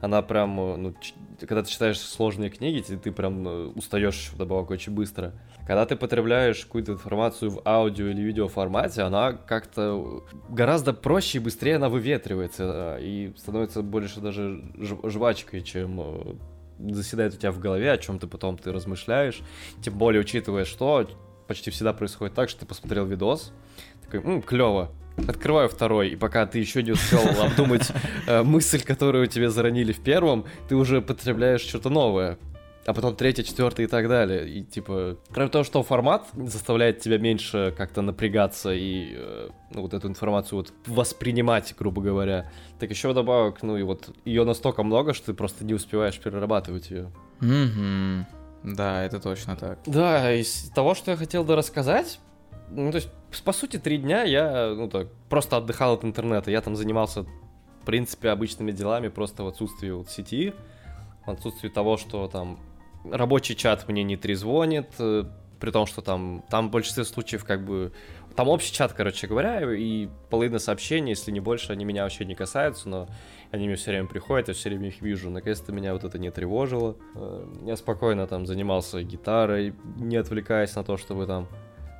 Она 0.00 0.22
прям, 0.22 0.60
э, 0.60 0.76
ну, 0.76 0.94
когда 1.40 1.62
ты 1.62 1.70
читаешь 1.70 1.98
сложные 1.98 2.50
книги, 2.50 2.82
ты, 2.82 2.96
ты 2.98 3.10
прям 3.10 3.46
э, 3.48 3.66
устаешь 3.74 4.30
вдобавок 4.34 4.70
очень 4.70 4.92
быстро. 4.92 5.32
Когда 5.66 5.86
ты 5.86 5.96
потребляешь 5.96 6.64
какую-то 6.64 6.92
информацию 6.92 7.50
в 7.50 7.62
аудио 7.64 8.08
или 8.08 8.20
видео 8.20 8.48
формате, 8.48 9.02
она 9.02 9.32
как-то 9.32 10.22
гораздо 10.50 10.92
проще 10.92 11.38
и 11.38 11.40
быстрее 11.40 11.76
она 11.76 11.88
выветривается 11.88 12.98
и 13.00 13.32
становится 13.36 13.82
больше 13.82 14.20
даже 14.20 14.62
жвачкой, 14.78 15.62
чем 15.62 16.00
э, 16.00 16.92
заседает 16.92 17.34
у 17.34 17.36
тебя 17.38 17.50
в 17.50 17.60
голове, 17.60 17.92
о 17.92 17.98
чем 17.98 18.18
ты 18.18 18.26
потом 18.26 18.58
ты 18.58 18.72
размышляешь. 18.72 19.40
Тем 19.82 19.96
более, 19.96 20.20
учитывая, 20.20 20.66
что 20.66 21.08
почти 21.48 21.70
всегда 21.70 21.94
происходит 21.94 22.34
так, 22.34 22.50
что 22.50 22.60
ты 22.60 22.66
посмотрел 22.66 23.06
видос, 23.06 23.52
такой, 24.04 24.20
м, 24.20 24.42
клево, 24.42 24.90
Открываю 25.28 25.68
второй, 25.68 26.08
и 26.08 26.16
пока 26.16 26.44
ты 26.44 26.58
еще 26.58 26.82
не 26.82 26.90
успел 26.90 27.20
обдумать 27.40 27.92
э, 28.26 28.42
мысль, 28.42 28.82
которую 28.82 29.28
тебе 29.28 29.48
заронили 29.48 29.92
в 29.92 30.00
первом, 30.00 30.44
ты 30.68 30.74
уже 30.74 31.00
потребляешь 31.00 31.60
что-то 31.60 31.88
новое 31.88 32.36
а 32.86 32.92
потом 32.92 33.16
третье, 33.16 33.42
четвертое 33.42 33.84
и 33.84 33.86
так 33.86 34.08
далее. 34.08 34.48
И 34.48 34.62
типа, 34.62 35.16
кроме 35.30 35.48
того, 35.48 35.64
что 35.64 35.82
формат 35.82 36.26
заставляет 36.34 37.00
тебя 37.00 37.18
меньше 37.18 37.74
как-то 37.76 38.02
напрягаться 38.02 38.72
и 38.74 39.14
э, 39.14 39.48
ну, 39.70 39.82
вот 39.82 39.94
эту 39.94 40.08
информацию 40.08 40.58
вот 40.58 40.72
воспринимать, 40.86 41.74
грубо 41.78 42.02
говоря, 42.02 42.50
так 42.78 42.90
еще 42.90 43.14
добавок, 43.14 43.62
ну 43.62 43.76
и 43.76 43.82
вот 43.82 44.10
ее 44.24 44.44
настолько 44.44 44.82
много, 44.82 45.14
что 45.14 45.26
ты 45.26 45.34
просто 45.34 45.64
не 45.64 45.72
успеваешь 45.72 46.18
перерабатывать 46.18 46.90
ее. 46.90 47.10
Mm-hmm. 47.40 48.24
Да, 48.64 49.02
это 49.02 49.20
точно 49.20 49.56
так. 49.56 49.78
Да, 49.86 50.32
из 50.32 50.70
того, 50.74 50.94
что 50.94 51.10
я 51.10 51.16
хотел 51.16 51.46
рассказать, 51.46 52.18
Ну, 52.70 52.90
то 52.90 52.96
есть, 52.96 53.10
по 53.44 53.52
сути, 53.52 53.78
три 53.78 53.98
дня 53.98 54.24
я, 54.24 54.74
ну, 54.74 54.88
так, 54.88 55.08
просто 55.28 55.56
отдыхал 55.56 55.94
от 55.94 56.04
интернета. 56.04 56.50
Я 56.50 56.60
там 56.60 56.76
занимался, 56.76 57.22
в 57.22 57.84
принципе, 57.84 58.30
обычными 58.30 58.72
делами, 58.72 59.08
просто 59.08 59.42
в 59.44 59.48
отсутствии 59.48 59.90
вот 59.90 60.08
сети, 60.08 60.54
в 61.26 61.30
отсутствии 61.30 61.68
того, 61.68 61.98
что 61.98 62.26
там 62.28 62.58
рабочий 63.10 63.54
чат 63.54 63.88
мне 63.88 64.02
не 64.02 64.16
трезвонит, 64.16 64.88
э, 64.98 65.24
при 65.60 65.70
том, 65.70 65.86
что 65.86 66.02
там, 66.02 66.44
там 66.50 66.68
в 66.68 66.70
большинстве 66.70 67.04
случаев 67.04 67.44
как 67.44 67.64
бы... 67.64 67.92
Там 68.36 68.48
общий 68.48 68.72
чат, 68.72 68.92
короче 68.92 69.28
говоря, 69.28 69.72
и 69.72 70.08
половина 70.28 70.58
сообщений, 70.58 71.10
если 71.10 71.30
не 71.30 71.38
больше, 71.38 71.72
они 71.72 71.84
меня 71.84 72.02
вообще 72.02 72.24
не 72.24 72.34
касаются, 72.34 72.88
но 72.88 73.08
они 73.52 73.66
мне 73.66 73.76
все 73.76 73.92
время 73.92 74.08
приходят, 74.08 74.48
я 74.48 74.54
все 74.54 74.70
время 74.70 74.88
их 74.88 75.00
вижу. 75.00 75.30
Наконец-то 75.30 75.72
меня 75.72 75.92
вот 75.92 76.02
это 76.02 76.18
не 76.18 76.30
тревожило. 76.30 76.96
Э, 77.14 77.46
я 77.64 77.76
спокойно 77.76 78.26
там 78.26 78.46
занимался 78.46 79.02
гитарой, 79.02 79.74
не 79.96 80.16
отвлекаясь 80.16 80.74
на 80.74 80.82
то, 80.82 80.96
чтобы 80.96 81.26
там, 81.26 81.48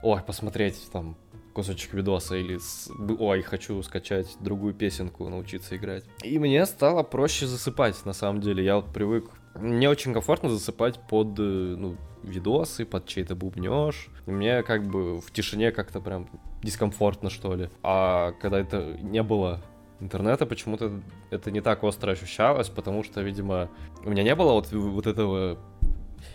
ой, 0.02 0.20
посмотреть 0.22 0.88
там 0.92 1.16
кусочек 1.54 1.94
видоса 1.94 2.36
или 2.36 2.58
с... 2.58 2.90
ой, 3.18 3.42
хочу 3.42 3.80
скачать 3.82 4.36
другую 4.40 4.74
песенку, 4.74 5.28
научиться 5.28 5.76
играть. 5.76 6.04
И 6.22 6.38
мне 6.38 6.66
стало 6.66 7.02
проще 7.04 7.46
засыпать, 7.46 8.04
на 8.04 8.12
самом 8.12 8.40
деле. 8.40 8.64
Я 8.64 8.76
вот 8.76 8.92
привык... 8.92 9.30
Мне 9.54 9.88
очень 9.88 10.12
комфортно 10.12 10.48
засыпать 10.48 10.98
под, 11.08 11.38
э, 11.38 11.42
ну, 11.42 11.96
видосы, 12.22 12.84
под 12.84 13.06
чей-то 13.06 13.36
бубнеж. 13.36 14.08
Мне 14.26 14.62
как 14.62 14.86
бы 14.86 15.20
в 15.20 15.30
тишине 15.30 15.70
как-то 15.70 16.00
прям 16.00 16.28
дискомфортно, 16.62 17.30
что 17.30 17.54
ли. 17.54 17.70
А 17.82 18.32
когда 18.40 18.58
это 18.58 18.96
не 19.00 19.22
было 19.22 19.62
интернета 20.00 20.46
почему-то 20.46 21.00
это 21.30 21.50
не 21.50 21.60
так 21.60 21.82
остро 21.84 22.12
ощущалось, 22.12 22.68
потому 22.68 23.04
что, 23.04 23.22
видимо, 23.22 23.70
у 24.04 24.10
меня 24.10 24.22
не 24.22 24.34
было 24.34 24.52
вот, 24.52 24.72
вот 24.72 25.06
этого 25.06 25.58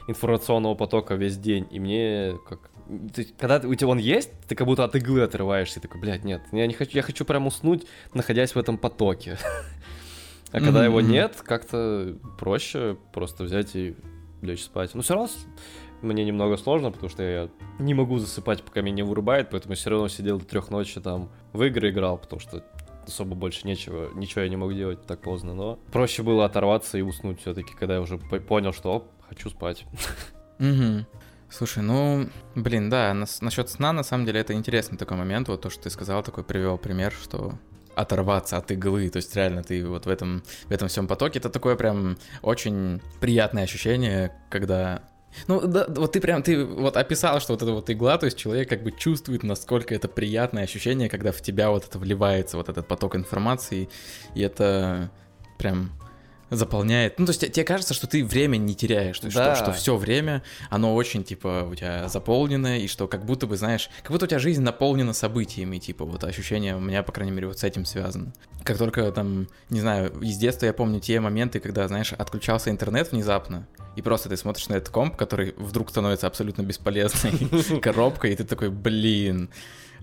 информационного 0.08 0.76
потока 0.76 1.16
весь 1.16 1.38
день, 1.38 1.68
и 1.72 1.80
мне 1.80 2.38
как... 2.48 2.72
Ты, 3.14 3.26
когда 3.38 3.58
у 3.68 3.76
тебя 3.76 3.90
он 3.90 4.00
есть, 4.00 4.32
ты 4.48 4.56
как 4.56 4.66
будто 4.66 4.84
от 4.84 4.96
иглы 4.96 5.22
отрываешься, 5.22 5.80
и 5.80 5.82
такой, 5.82 6.02
блядь, 6.02 6.24
нет, 6.24 6.42
я 6.52 6.66
не 6.66 6.74
хочу, 6.74 6.98
я 6.98 7.04
хочу 7.04 7.24
прям 7.26 7.46
уснуть, 7.46 7.86
находясь 8.14 8.56
в 8.56 8.58
этом 8.58 8.78
потоке. 8.78 9.38
А 10.52 10.60
когда 10.60 10.84
его 10.84 11.02
нет, 11.02 11.42
как-то 11.44 12.18
проще 12.38 12.98
просто 13.14 13.44
взять 13.44 13.76
и 13.76 13.96
лечь 14.42 14.64
спать. 14.64 14.96
Но 14.96 15.02
все 15.02 15.14
равно 15.14 15.30
мне 16.02 16.26
немного 16.26 16.58
сложно, 16.58 16.92
потому 16.92 17.10
что 17.10 17.24
я 17.24 17.50
не 17.78 17.94
могу 17.94 18.20
засыпать, 18.20 18.64
пока 18.64 18.82
меня 18.82 18.98
не 18.98 19.04
вырубает, 19.04 19.50
поэтому 19.50 19.76
все 19.76 19.90
равно 19.90 20.08
сидел 20.08 20.40
до 20.40 20.46
трех 20.46 20.70
ночи 20.70 21.00
там 21.02 21.30
в 21.54 21.62
игры 21.64 21.90
играл, 21.90 22.18
потому 22.18 22.40
что 22.40 22.64
особо 23.06 23.36
больше 23.36 23.68
нечего, 23.68 24.10
ничего 24.14 24.42
я 24.42 24.50
не 24.50 24.56
мог 24.56 24.74
делать 24.74 25.06
так 25.06 25.20
поздно, 25.20 25.54
но 25.54 25.80
проще 25.92 26.24
было 26.24 26.46
оторваться 26.46 26.98
и 26.98 27.02
уснуть 27.02 27.42
все-таки, 27.42 27.74
когда 27.74 27.96
я 27.96 28.02
уже 28.02 28.18
понял, 28.18 28.72
что 28.72 28.94
оп, 28.94 29.12
хочу 29.28 29.50
спать. 29.50 29.86
Угу. 30.60 31.06
Слушай, 31.50 31.82
ну, 31.82 32.30
блин, 32.54 32.90
да, 32.90 33.14
нас, 33.14 33.42
насчет 33.42 33.70
сна, 33.70 33.92
на 33.92 34.04
самом 34.04 34.26
деле, 34.26 34.40
это 34.40 34.54
интересный 34.54 34.98
такой 34.98 35.18
момент, 35.18 35.48
вот 35.48 35.62
то, 35.62 35.70
что 35.70 35.84
ты 35.84 35.90
сказал, 35.90 36.22
такой 36.22 36.44
привел 36.44 36.78
пример, 36.78 37.12
что 37.12 37.54
оторваться 38.00 38.58
от 38.58 38.72
иглы, 38.72 39.10
то 39.10 39.18
есть 39.18 39.36
реально 39.36 39.64
ты 39.64 39.86
вот 39.86 40.06
в 40.06 40.10
этом, 40.10 40.44
в 40.68 40.72
этом 40.72 40.88
всем 40.88 41.08
потоке, 41.08 41.40
это 41.40 41.50
такое 41.50 41.76
прям 41.76 42.18
очень 42.42 43.02
приятное 43.20 43.64
ощущение, 43.64 44.32
когда 44.50 45.02
ну, 45.48 45.62
да, 45.62 45.86
вот 45.88 46.14
ты 46.14 46.22
прям, 46.22 46.42
ты 46.42 46.66
вот 46.66 46.98
описал, 46.98 47.40
что 47.40 47.54
вот 47.54 47.62
эта 47.62 47.72
вот 47.72 47.90
игла, 47.90 48.18
то 48.18 48.26
есть 48.26 48.38
человек 48.38 48.68
как 48.68 48.84
бы 48.84 48.92
чувствует, 48.92 49.44
насколько 49.44 49.94
это 49.94 50.08
приятное 50.08 50.64
ощущение, 50.64 51.08
когда 51.08 51.32
в 51.32 51.42
тебя 51.42 51.70
вот 51.70 51.86
это 51.86 52.00
вливается, 52.00 52.58
вот 52.58 52.68
этот 52.68 52.88
поток 52.88 53.16
информации, 53.16 53.90
и 54.34 54.42
это 54.42 55.12
прям 55.58 55.92
заполняет. 56.50 57.20
Ну, 57.20 57.26
то 57.26 57.32
есть 57.32 57.52
тебе 57.52 57.64
кажется, 57.64 57.94
что 57.94 58.08
ты 58.08 58.24
время 58.26 58.58
не 58.58 58.76
теряешь, 58.76 59.20
то 59.20 59.28
есть 59.28 59.38
да. 59.38 59.56
что, 59.56 59.66
что 59.66 59.74
все 59.74 59.96
время, 59.98 60.44
оно 60.70 60.96
очень, 60.96 61.24
типа, 61.24 61.68
у 61.70 61.76
тебя 61.76 62.08
заполненное, 62.08 62.80
и 62.80 62.88
что 62.88 63.08
как 63.08 63.26
будто 63.26 63.48
бы, 63.48 63.58
знаешь, 63.58 63.90
как 64.02 64.12
будто 64.12 64.26
у 64.26 64.28
тебя 64.28 64.40
жизнь 64.40 64.62
наполнена 64.62 65.14
событиями, 65.14 65.78
типа, 65.78 66.06
вот 66.06 66.24
ощущение 66.24 66.76
у 66.76 66.80
меня, 66.80 67.04
по 67.04 67.12
крайней 67.12 67.32
мере, 67.32 67.48
вот 67.48 67.60
с 67.60 67.64
этим 67.64 67.86
связано. 67.86 68.34
Как 68.64 68.78
только 68.78 69.12
там, 69.12 69.48
не 69.70 69.82
знаю, 69.82 70.12
из 70.22 70.38
детства 70.38 70.66
я 70.66 70.74
помню 70.74 71.00
те 71.00 71.20
моменты, 71.20 71.60
когда, 71.60 71.88
знаешь, 71.88 72.14
отключался 72.14 72.70
интернет 72.70 73.12
внезапно, 73.12 73.68
и 73.96 74.02
просто 74.02 74.30
ты 74.30 74.38
смотришь 74.38 74.70
на 74.70 74.76
этот 74.76 74.90
комп, 74.90 75.16
который 75.16 75.54
вдруг 75.58 75.90
становится 75.90 76.28
абсолютно 76.28 76.62
бесполезной 76.62 77.80
коробкой, 77.82 78.34
и 78.34 78.36
ты 78.36 78.44
такой, 78.44 78.70
блин, 78.70 79.50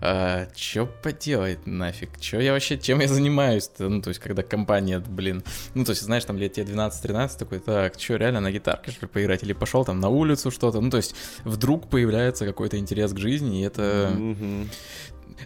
а, 0.01 0.49
чё 0.55 0.87
поделать 0.87 1.67
нафиг? 1.67 2.19
Чё 2.21 2.41
я 2.41 2.53
вообще, 2.53 2.79
чем 2.79 3.01
я 3.01 3.09
занимаюсь-то? 3.09 3.89
Ну, 3.89 4.03
то 4.03 4.09
есть, 4.09 4.21
когда 4.21 4.43
компания, 4.43 4.99
блин, 4.99 5.43
ну, 5.75 5.85
то 5.85 5.91
есть, 5.91 6.03
знаешь, 6.03 6.25
там 6.25 6.39
лет 6.39 6.53
тебе 6.53 6.67
12-13, 6.67 7.39
такой, 7.39 7.59
так, 7.61 7.97
чё, 7.97 8.17
реально 8.17 8.41
на 8.41 8.51
гитарке, 8.51 8.91
что 8.91 9.07
ли, 9.07 9.09
поиграть? 9.13 9.43
Или 9.43 9.53
пошел 9.53 9.85
там 9.85 10.01
на 10.01 10.09
улицу 10.09 10.51
что-то? 10.51 10.81
Ну, 10.81 10.91
то 10.91 10.99
есть, 10.99 11.15
вдруг 11.45 11.89
появляется 11.89 12.47
какой-то 12.47 12.79
интерес 12.79 13.13
к 13.13 13.19
жизни, 13.19 13.61
и 13.61 13.65
это... 13.65 14.13
Mm-hmm. 14.15 14.69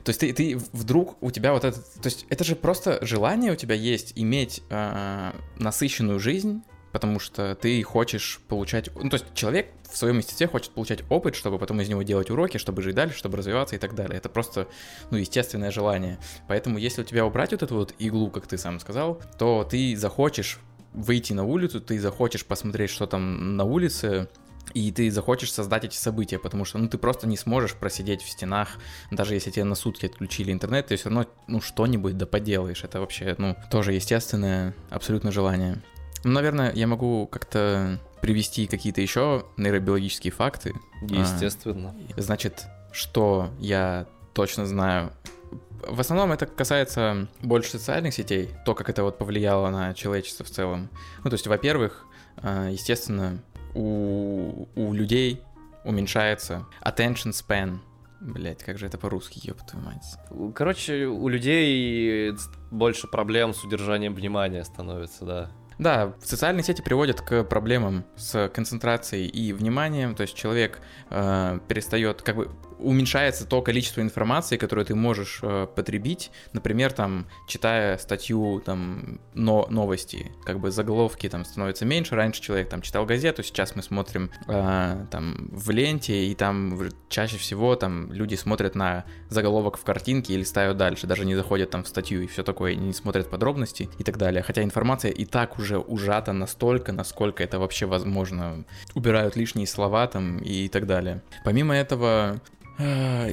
То 0.04 0.10
есть 0.10 0.20
ты, 0.20 0.32
ты 0.32 0.56
вдруг 0.72 1.16
у 1.20 1.30
тебя 1.30 1.52
вот 1.52 1.64
это, 1.64 1.78
то 1.80 2.06
есть 2.06 2.24
это 2.28 2.44
же 2.44 2.54
просто 2.54 3.04
желание 3.04 3.52
у 3.52 3.56
тебя 3.56 3.74
есть 3.74 4.12
иметь 4.14 4.62
э, 4.70 5.32
насыщенную 5.58 6.20
жизнь, 6.20 6.62
потому 6.92 7.18
что 7.18 7.54
ты 7.54 7.82
хочешь 7.82 8.40
получать... 8.48 8.90
Ну, 8.94 9.10
то 9.10 9.16
есть 9.16 9.26
человек 9.34 9.68
в 9.90 9.96
своем 9.96 10.18
естестве 10.18 10.46
хочет 10.46 10.72
получать 10.72 11.02
опыт, 11.10 11.34
чтобы 11.34 11.58
потом 11.58 11.80
из 11.80 11.88
него 11.88 12.02
делать 12.02 12.30
уроки, 12.30 12.58
чтобы 12.58 12.82
жить 12.82 12.94
дальше, 12.94 13.18
чтобы 13.18 13.36
развиваться 13.38 13.76
и 13.76 13.78
так 13.78 13.94
далее. 13.94 14.16
Это 14.16 14.28
просто, 14.28 14.68
ну, 15.10 15.18
естественное 15.18 15.70
желание. 15.70 16.18
Поэтому 16.48 16.78
если 16.78 17.02
у 17.02 17.04
тебя 17.04 17.26
убрать 17.26 17.52
вот 17.52 17.62
эту 17.62 17.74
вот 17.74 17.94
иглу, 17.98 18.30
как 18.30 18.46
ты 18.46 18.58
сам 18.58 18.80
сказал, 18.80 19.20
то 19.38 19.66
ты 19.68 19.96
захочешь 19.96 20.58
выйти 20.92 21.32
на 21.32 21.44
улицу, 21.44 21.80
ты 21.80 21.98
захочешь 21.98 22.44
посмотреть, 22.44 22.90
что 22.90 23.06
там 23.06 23.56
на 23.56 23.64
улице, 23.64 24.28
и 24.74 24.92
ты 24.92 25.10
захочешь 25.10 25.52
создать 25.52 25.84
эти 25.84 25.96
события, 25.96 26.38
потому 26.38 26.64
что 26.64 26.78
ну, 26.78 26.88
ты 26.88 26.98
просто 26.98 27.26
не 27.26 27.36
сможешь 27.36 27.74
просидеть 27.74 28.22
в 28.22 28.28
стенах, 28.28 28.76
даже 29.10 29.34
если 29.34 29.50
тебе 29.50 29.64
на 29.64 29.74
сутки 29.74 30.06
отключили 30.06 30.52
интернет, 30.52 30.86
ты 30.86 30.96
все 30.96 31.08
равно 31.08 31.26
ну, 31.46 31.60
что-нибудь 31.60 32.16
да 32.16 32.26
поделаешь. 32.26 32.84
Это 32.84 33.00
вообще 33.00 33.34
ну, 33.38 33.56
тоже 33.70 33.92
естественное 33.92 34.74
абсолютно 34.90 35.32
желание. 35.32 35.82
Ну, 36.24 36.32
наверное, 36.32 36.72
я 36.74 36.86
могу 36.86 37.26
как-то 37.26 37.98
привести 38.20 38.66
какие-то 38.66 39.00
еще 39.00 39.46
нейробиологические 39.56 40.32
факты. 40.32 40.74
Естественно. 41.02 41.94
А, 42.16 42.20
значит, 42.20 42.66
что 42.92 43.50
я 43.58 44.06
точно 44.34 44.66
знаю. 44.66 45.12
В 45.86 45.98
основном 46.00 46.32
это 46.32 46.46
касается 46.46 47.28
больше 47.40 47.70
социальных 47.70 48.12
сетей, 48.12 48.50
то, 48.66 48.74
как 48.74 48.90
это 48.90 49.02
вот 49.02 49.16
повлияло 49.16 49.70
на 49.70 49.94
человечество 49.94 50.44
в 50.44 50.50
целом. 50.50 50.90
Ну, 51.24 51.30
то 51.30 51.34
есть, 51.34 51.46
во-первых, 51.46 52.06
а, 52.36 52.68
естественно, 52.68 53.38
у, 53.74 54.68
у 54.76 54.92
людей 54.92 55.42
уменьшается 55.84 56.66
attention 56.84 57.32
span, 57.32 57.78
Блять, 58.20 58.62
как 58.62 58.76
же 58.76 58.86
это 58.86 58.98
по-русски, 58.98 59.40
ёб 59.46 59.62
твою 59.62 59.86
мать. 59.86 60.54
Короче, 60.54 61.06
у 61.06 61.26
людей 61.28 62.34
больше 62.70 63.08
проблем 63.08 63.54
с 63.54 63.64
удержанием 63.64 64.14
внимания 64.14 64.62
становится, 64.62 65.24
да. 65.24 65.50
Да, 65.80 66.12
социальные 66.22 66.62
сети 66.62 66.82
приводят 66.82 67.22
к 67.22 67.42
проблемам 67.42 68.04
с 68.14 68.50
концентрацией 68.50 69.26
и 69.26 69.54
вниманием, 69.54 70.14
то 70.14 70.20
есть 70.20 70.34
человек 70.34 70.78
э, 71.08 71.58
перестает, 71.68 72.20
как 72.20 72.36
бы 72.36 72.50
уменьшается 72.82 73.46
то 73.46 73.62
количество 73.62 74.00
информации, 74.00 74.56
которую 74.56 74.86
ты 74.86 74.94
можешь 74.94 75.40
э, 75.42 75.66
потребить, 75.74 76.30
например, 76.52 76.92
там, 76.92 77.26
читая 77.46 77.98
статью, 77.98 78.62
там, 78.64 79.20
но, 79.34 79.66
новости, 79.70 80.32
как 80.44 80.60
бы 80.60 80.70
заголовки 80.70 81.28
там 81.28 81.44
становятся 81.44 81.84
меньше, 81.84 82.14
раньше 82.14 82.40
человек 82.40 82.68
там 82.68 82.82
читал 82.82 83.06
газету, 83.06 83.42
сейчас 83.42 83.76
мы 83.76 83.82
смотрим 83.82 84.30
э, 84.48 85.06
там 85.10 85.48
в 85.52 85.70
ленте, 85.70 86.26
и 86.26 86.34
там 86.34 86.78
чаще 87.08 87.36
всего 87.36 87.76
там 87.76 88.12
люди 88.12 88.34
смотрят 88.34 88.74
на 88.74 89.04
заголовок 89.28 89.76
в 89.76 89.84
картинке 89.84 90.34
или 90.34 90.42
ставят 90.42 90.76
дальше, 90.76 91.06
даже 91.06 91.24
не 91.24 91.34
заходят 91.36 91.70
там 91.70 91.84
в 91.84 91.88
статью 91.88 92.22
и 92.22 92.26
все 92.26 92.42
такое, 92.42 92.74
не 92.74 92.92
смотрят 92.92 93.30
подробности 93.30 93.88
и 93.98 94.04
так 94.04 94.16
далее, 94.16 94.42
хотя 94.42 94.62
информация 94.62 95.10
и 95.10 95.24
так 95.24 95.58
уже 95.58 95.78
ужата 95.78 96.32
настолько, 96.32 96.92
насколько 96.92 97.42
это 97.42 97.58
вообще 97.58 97.86
возможно, 97.86 98.64
убирают 98.94 99.36
лишние 99.36 99.66
слова 99.66 100.06
там 100.06 100.38
и 100.38 100.68
так 100.68 100.86
далее. 100.86 101.22
Помимо 101.44 101.74
этого, 101.74 102.40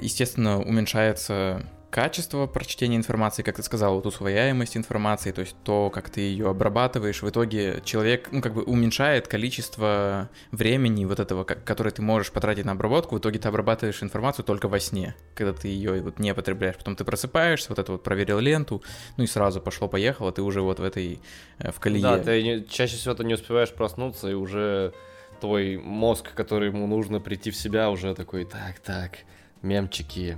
естественно, 0.02 0.62
уменьшается 0.62 1.66
качество 1.90 2.48
прочтения 2.48 2.98
информации, 2.98 3.44
как 3.44 3.56
ты 3.56 3.64
сказал, 3.64 3.96
вот 3.96 4.06
усвояемость 4.06 4.76
информации, 4.78 5.32
то 5.32 5.42
есть 5.42 5.56
то, 5.64 5.90
как 5.90 6.10
ты 6.10 6.22
ее 6.22 6.50
обрабатываешь, 6.50 7.22
в 7.22 7.30
итоге 7.30 7.82
человек, 7.84 8.30
ну, 8.32 8.42
как 8.42 8.54
бы 8.54 8.64
уменьшает 8.64 9.28
количество 9.28 10.30
времени 10.52 11.06
вот 11.06 11.20
этого, 11.20 11.44
которое 11.44 11.92
ты 11.92 12.02
можешь 12.02 12.32
потратить 12.32 12.66
на 12.66 12.74
обработку, 12.74 13.16
в 13.16 13.20
итоге 13.20 13.40
ты 13.40 13.48
обрабатываешь 13.48 14.04
информацию 14.04 14.44
только 14.46 14.68
во 14.68 14.80
сне, 14.80 15.16
когда 15.34 15.54
ты 15.54 15.70
ее 15.70 16.02
вот 16.02 16.20
не 16.20 16.34
потребляешь, 16.34 16.76
потом 16.76 16.96
ты 16.96 17.06
просыпаешься, 17.06 17.70
вот 17.70 17.80
это 17.80 17.94
вот 17.94 18.04
проверил 18.04 18.40
ленту, 18.40 18.84
ну 19.16 19.24
и 19.24 19.28
сразу 19.28 19.62
пошло-поехало, 19.62 20.32
ты 20.32 20.42
уже 20.42 20.62
вот 20.62 20.80
в 20.80 20.84
этой, 20.84 21.20
э, 21.60 21.72
в 21.72 21.80
колее. 21.80 22.04
Да, 22.04 22.20
ты 22.20 22.44
не, 22.44 22.66
чаще 22.66 22.98
всего 22.98 23.16
ты 23.16 23.24
не 23.24 23.34
успеваешь 23.34 23.72
проснуться, 23.72 24.30
и 24.30 24.34
уже 24.34 24.94
твой 25.40 25.78
мозг, 25.78 26.34
который 26.34 26.70
ему 26.70 26.86
нужно 26.88 27.20
прийти 27.20 27.52
в 27.52 27.56
себя, 27.56 27.90
уже 27.90 28.14
такой, 28.14 28.44
так, 28.44 28.80
так, 28.80 29.20
Мемчики, 29.62 30.38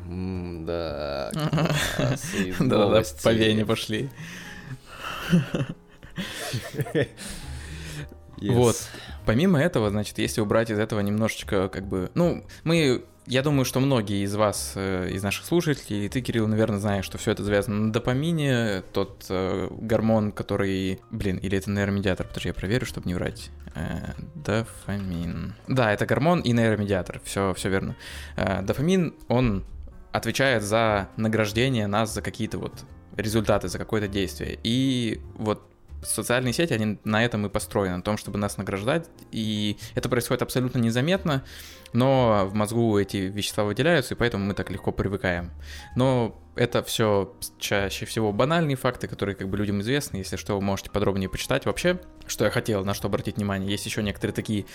да, 0.65 1.31
Да, 2.59 2.89
да, 2.89 3.03
по 3.23 3.33
вене 3.33 3.65
пошли. 3.65 4.09
Вот. 8.41 8.75
Помимо 9.25 9.59
этого, 9.59 9.89
значит, 9.89 10.17
если 10.17 10.39
убрать 10.39 10.69
из 10.69 10.79
этого 10.79 11.01
немножечко, 11.01 11.67
как 11.67 11.87
бы, 11.87 12.09
ну, 12.15 12.45
мы 12.63 13.03
я 13.29 13.43
думаю, 13.43 13.63
что 13.63 13.79
многие 13.79 14.23
из 14.23 14.35
вас, 14.35 14.73
э, 14.75 15.11
из 15.11 15.21
наших 15.21 15.45
слушателей, 15.45 16.07
и 16.07 16.09
ты, 16.09 16.19
Кирилл, 16.21 16.47
наверное, 16.47 16.79
знаешь, 16.79 17.05
что 17.05 17.19
все 17.19 17.31
это 17.31 17.43
завязано 17.43 17.85
на 17.85 17.93
допамине, 17.93 18.81
тот 18.91 19.27
э, 19.29 19.67
гормон, 19.69 20.31
который... 20.31 20.99
Блин, 21.11 21.37
или 21.37 21.55
это 21.55 21.69
нейромедиатор, 21.69 22.25
подожди, 22.25 22.49
я 22.49 22.53
проверю, 22.55 22.87
чтобы 22.87 23.07
не 23.07 23.13
врать. 23.13 23.51
Э, 23.75 24.13
дофамин. 24.33 25.53
Да, 25.67 25.93
это 25.93 26.07
гормон 26.07 26.39
и 26.39 26.51
нейромедиатор, 26.53 27.21
все, 27.23 27.53
все 27.53 27.69
верно. 27.69 27.95
Э, 28.35 28.63
дофамин, 28.63 29.13
он 29.27 29.63
отвечает 30.11 30.63
за 30.63 31.09
награждение 31.15 31.85
нас 31.85 32.11
за 32.11 32.23
какие-то 32.23 32.57
вот 32.57 32.83
результаты, 33.15 33.67
за 33.67 33.77
какое-то 33.77 34.07
действие. 34.07 34.57
И 34.63 35.21
вот 35.35 35.61
социальные 36.01 36.53
сети, 36.53 36.73
они 36.73 36.99
на 37.03 37.23
этом 37.23 37.45
и 37.45 37.49
построены, 37.49 37.97
на 37.97 38.01
том, 38.01 38.17
чтобы 38.17 38.37
нас 38.37 38.57
награждать, 38.57 39.09
и 39.31 39.77
это 39.95 40.09
происходит 40.09 40.41
абсолютно 40.41 40.79
незаметно, 40.79 41.43
но 41.93 42.47
в 42.49 42.53
мозгу 42.53 42.97
эти 42.97 43.17
вещества 43.17 43.63
выделяются, 43.63 44.13
и 44.13 44.17
поэтому 44.17 44.45
мы 44.45 44.53
так 44.53 44.69
легко 44.69 44.91
привыкаем. 44.91 45.51
Но 45.95 46.39
это 46.55 46.83
все 46.83 47.33
чаще 47.57 48.05
всего 48.05 48.31
банальные 48.33 48.75
факты, 48.75 49.07
которые 49.07 49.35
как 49.35 49.49
бы 49.49 49.57
людям 49.57 49.81
известны, 49.81 50.17
если 50.17 50.35
что, 50.35 50.55
вы 50.55 50.61
можете 50.61 50.89
подробнее 50.89 51.29
почитать. 51.29 51.65
Вообще, 51.65 51.99
что 52.27 52.45
я 52.45 52.51
хотел, 52.51 52.83
на 52.83 52.93
что 52.93 53.07
обратить 53.07 53.37
внимание, 53.37 53.71
есть 53.71 53.85
еще 53.85 54.03
некоторые 54.03 54.35
такие 54.35 54.65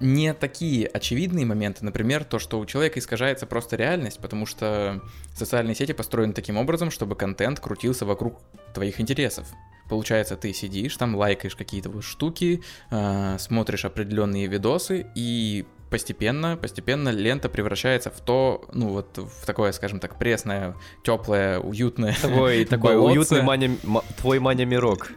не 0.00 0.32
такие 0.32 0.86
очевидные 0.86 1.44
моменты, 1.44 1.84
например, 1.84 2.24
то, 2.24 2.38
что 2.38 2.58
у 2.58 2.66
человека 2.66 2.98
искажается 2.98 3.46
просто 3.46 3.76
реальность, 3.76 4.18
потому 4.18 4.46
что 4.46 5.02
социальные 5.34 5.74
сети 5.74 5.92
построены 5.92 6.32
таким 6.32 6.56
образом, 6.56 6.90
чтобы 6.90 7.16
контент 7.16 7.60
крутился 7.60 8.06
вокруг 8.06 8.40
твоих 8.74 9.00
интересов. 9.00 9.46
Получается, 9.88 10.36
ты 10.36 10.52
сидишь, 10.52 10.96
там 10.96 11.16
лайкаешь 11.16 11.56
какие-то 11.56 11.90
вот 11.90 12.04
штуки, 12.04 12.62
э, 12.90 13.36
смотришь 13.38 13.84
определенные 13.84 14.46
видосы, 14.46 15.06
и 15.14 15.66
постепенно, 15.90 16.56
постепенно 16.56 17.10
лента 17.10 17.48
превращается 17.48 18.10
в 18.10 18.20
то, 18.20 18.64
ну 18.72 18.88
вот 18.88 19.18
в 19.18 19.44
такое, 19.44 19.72
скажем 19.72 20.00
так, 20.00 20.18
пресное, 20.18 20.76
теплое, 21.02 21.58
уютное. 21.58 22.16
Такой, 22.22 22.64
такой 22.64 22.96
уютный 22.96 23.42
маня, 23.42 23.76
твой 24.16 24.38
маня-мирок. 24.38 25.10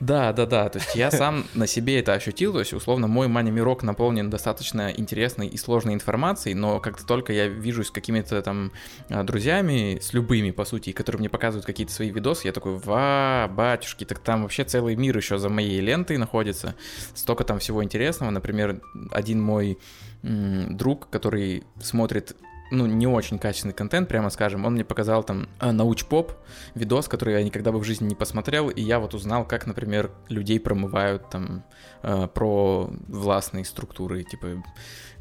Да, 0.00 0.32
да, 0.32 0.46
да. 0.46 0.68
То 0.70 0.78
есть 0.78 0.94
я 0.94 1.10
сам 1.10 1.44
на 1.54 1.66
себе 1.66 2.00
это 2.00 2.14
ощутил. 2.14 2.54
То 2.54 2.60
есть, 2.60 2.72
условно, 2.72 3.06
мой 3.06 3.28
мани-мирок 3.28 3.82
наполнен 3.82 4.30
достаточно 4.30 4.90
интересной 4.90 5.46
и 5.46 5.58
сложной 5.58 5.92
информацией, 5.92 6.54
но 6.54 6.80
как 6.80 7.02
только 7.02 7.34
я 7.34 7.48
вижусь 7.48 7.88
с 7.88 7.90
какими-то 7.90 8.40
там 8.40 8.72
а, 9.10 9.22
друзьями, 9.24 9.98
с 10.00 10.14
любыми, 10.14 10.52
по 10.52 10.64
сути, 10.64 10.92
которые 10.92 11.20
мне 11.20 11.28
показывают 11.28 11.66
какие-то 11.66 11.92
свои 11.92 12.10
видосы, 12.10 12.46
я 12.46 12.52
такой, 12.52 12.76
ва, 12.76 13.50
батюшки, 13.54 14.04
так 14.04 14.20
там 14.20 14.42
вообще 14.42 14.64
целый 14.64 14.96
мир 14.96 15.16
еще 15.16 15.36
за 15.36 15.50
моей 15.50 15.80
лентой 15.80 16.16
находится. 16.16 16.74
Столько 17.14 17.44
там 17.44 17.58
всего 17.58 17.84
интересного. 17.84 18.30
Например, 18.30 18.80
один 19.10 19.42
мой 19.42 19.78
друг, 20.22 21.08
который 21.10 21.64
смотрит 21.80 22.36
ну, 22.70 22.86
не 22.86 23.06
очень 23.06 23.38
качественный 23.38 23.74
контент, 23.74 24.08
прямо 24.08 24.30
скажем. 24.30 24.64
Он 24.64 24.74
мне 24.74 24.84
показал 24.84 25.22
там 25.24 25.48
а, 25.58 25.72
науч-поп, 25.72 26.32
видос, 26.74 27.08
который 27.08 27.34
я 27.34 27.42
никогда 27.42 27.72
бы 27.72 27.78
в 27.78 27.84
жизни 27.84 28.08
не 28.08 28.14
посмотрел, 28.14 28.68
и 28.68 28.80
я 28.80 29.00
вот 29.00 29.14
узнал, 29.14 29.44
как, 29.44 29.66
например, 29.66 30.10
людей 30.28 30.60
промывают 30.60 31.28
там 31.30 31.64
э, 32.02 32.28
про 32.32 32.90
властные 33.08 33.64
структуры, 33.64 34.22
типа 34.22 34.62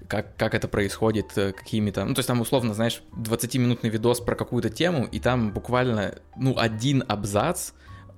как, 0.07 0.35
как 0.37 0.55
это 0.55 0.67
происходит, 0.67 1.37
э, 1.37 1.53
какими-то... 1.53 2.03
Ну, 2.05 2.13
то 2.13 2.19
есть 2.19 2.27
там, 2.27 2.41
условно, 2.41 2.73
знаешь, 2.73 3.01
20-минутный 3.13 3.89
видос 3.89 4.19
про 4.19 4.35
какую-то 4.35 4.69
тему, 4.69 5.05
и 5.05 5.19
там 5.19 5.51
буквально, 5.51 6.15
ну, 6.35 6.55
один 6.57 7.03
абзац 7.07 7.71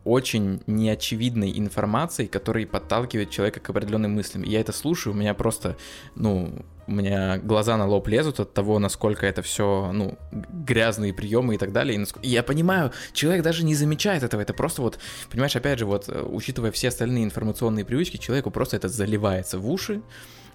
очень 0.04 0.64
неочевидной 0.68 1.58
информацией, 1.60 2.28
который 2.28 2.66
подталкивает 2.66 3.30
человека 3.30 3.60
к 3.60 3.70
определенным 3.70 4.16
мыслям. 4.16 4.44
И 4.44 4.50
я 4.50 4.62
это 4.62 4.72
слушаю, 4.72 5.14
у 5.14 5.18
меня 5.18 5.34
просто, 5.34 5.78
ну, 6.16 6.66
у 6.92 6.94
меня 6.94 7.38
глаза 7.38 7.78
на 7.78 7.88
лоб 7.88 8.08
лезут 8.08 8.40
от 8.40 8.54
того, 8.54 8.78
насколько 8.78 9.26
это 9.26 9.42
все, 9.42 9.92
ну, 9.94 10.18
грязные 10.32 11.14
приемы 11.14 11.56
и 11.56 11.58
так 11.58 11.72
далее. 11.72 11.96
И, 11.96 11.98
наск... 11.98 12.18
я 12.22 12.44
понимаю, 12.44 12.92
человек 13.14 13.44
даже 13.44 13.64
не 13.64 13.76
замечает 13.76 14.24
этого, 14.24 14.42
это 14.42 14.54
просто 14.54 14.82
вот, 14.82 15.00
понимаешь, 15.30 15.56
опять 15.56 15.80
же, 15.80 15.86
вот, 15.86 16.10
э, 16.10 16.22
учитывая 16.22 16.72
все 16.72 16.90
остальные 16.90 17.24
информационные 17.24 17.86
привычки, 17.86 18.18
человеку 18.18 18.52
просто 18.52 18.76
это 18.76 18.90
заливается 18.90 19.58
в 19.58 19.70
уши, 19.70 20.02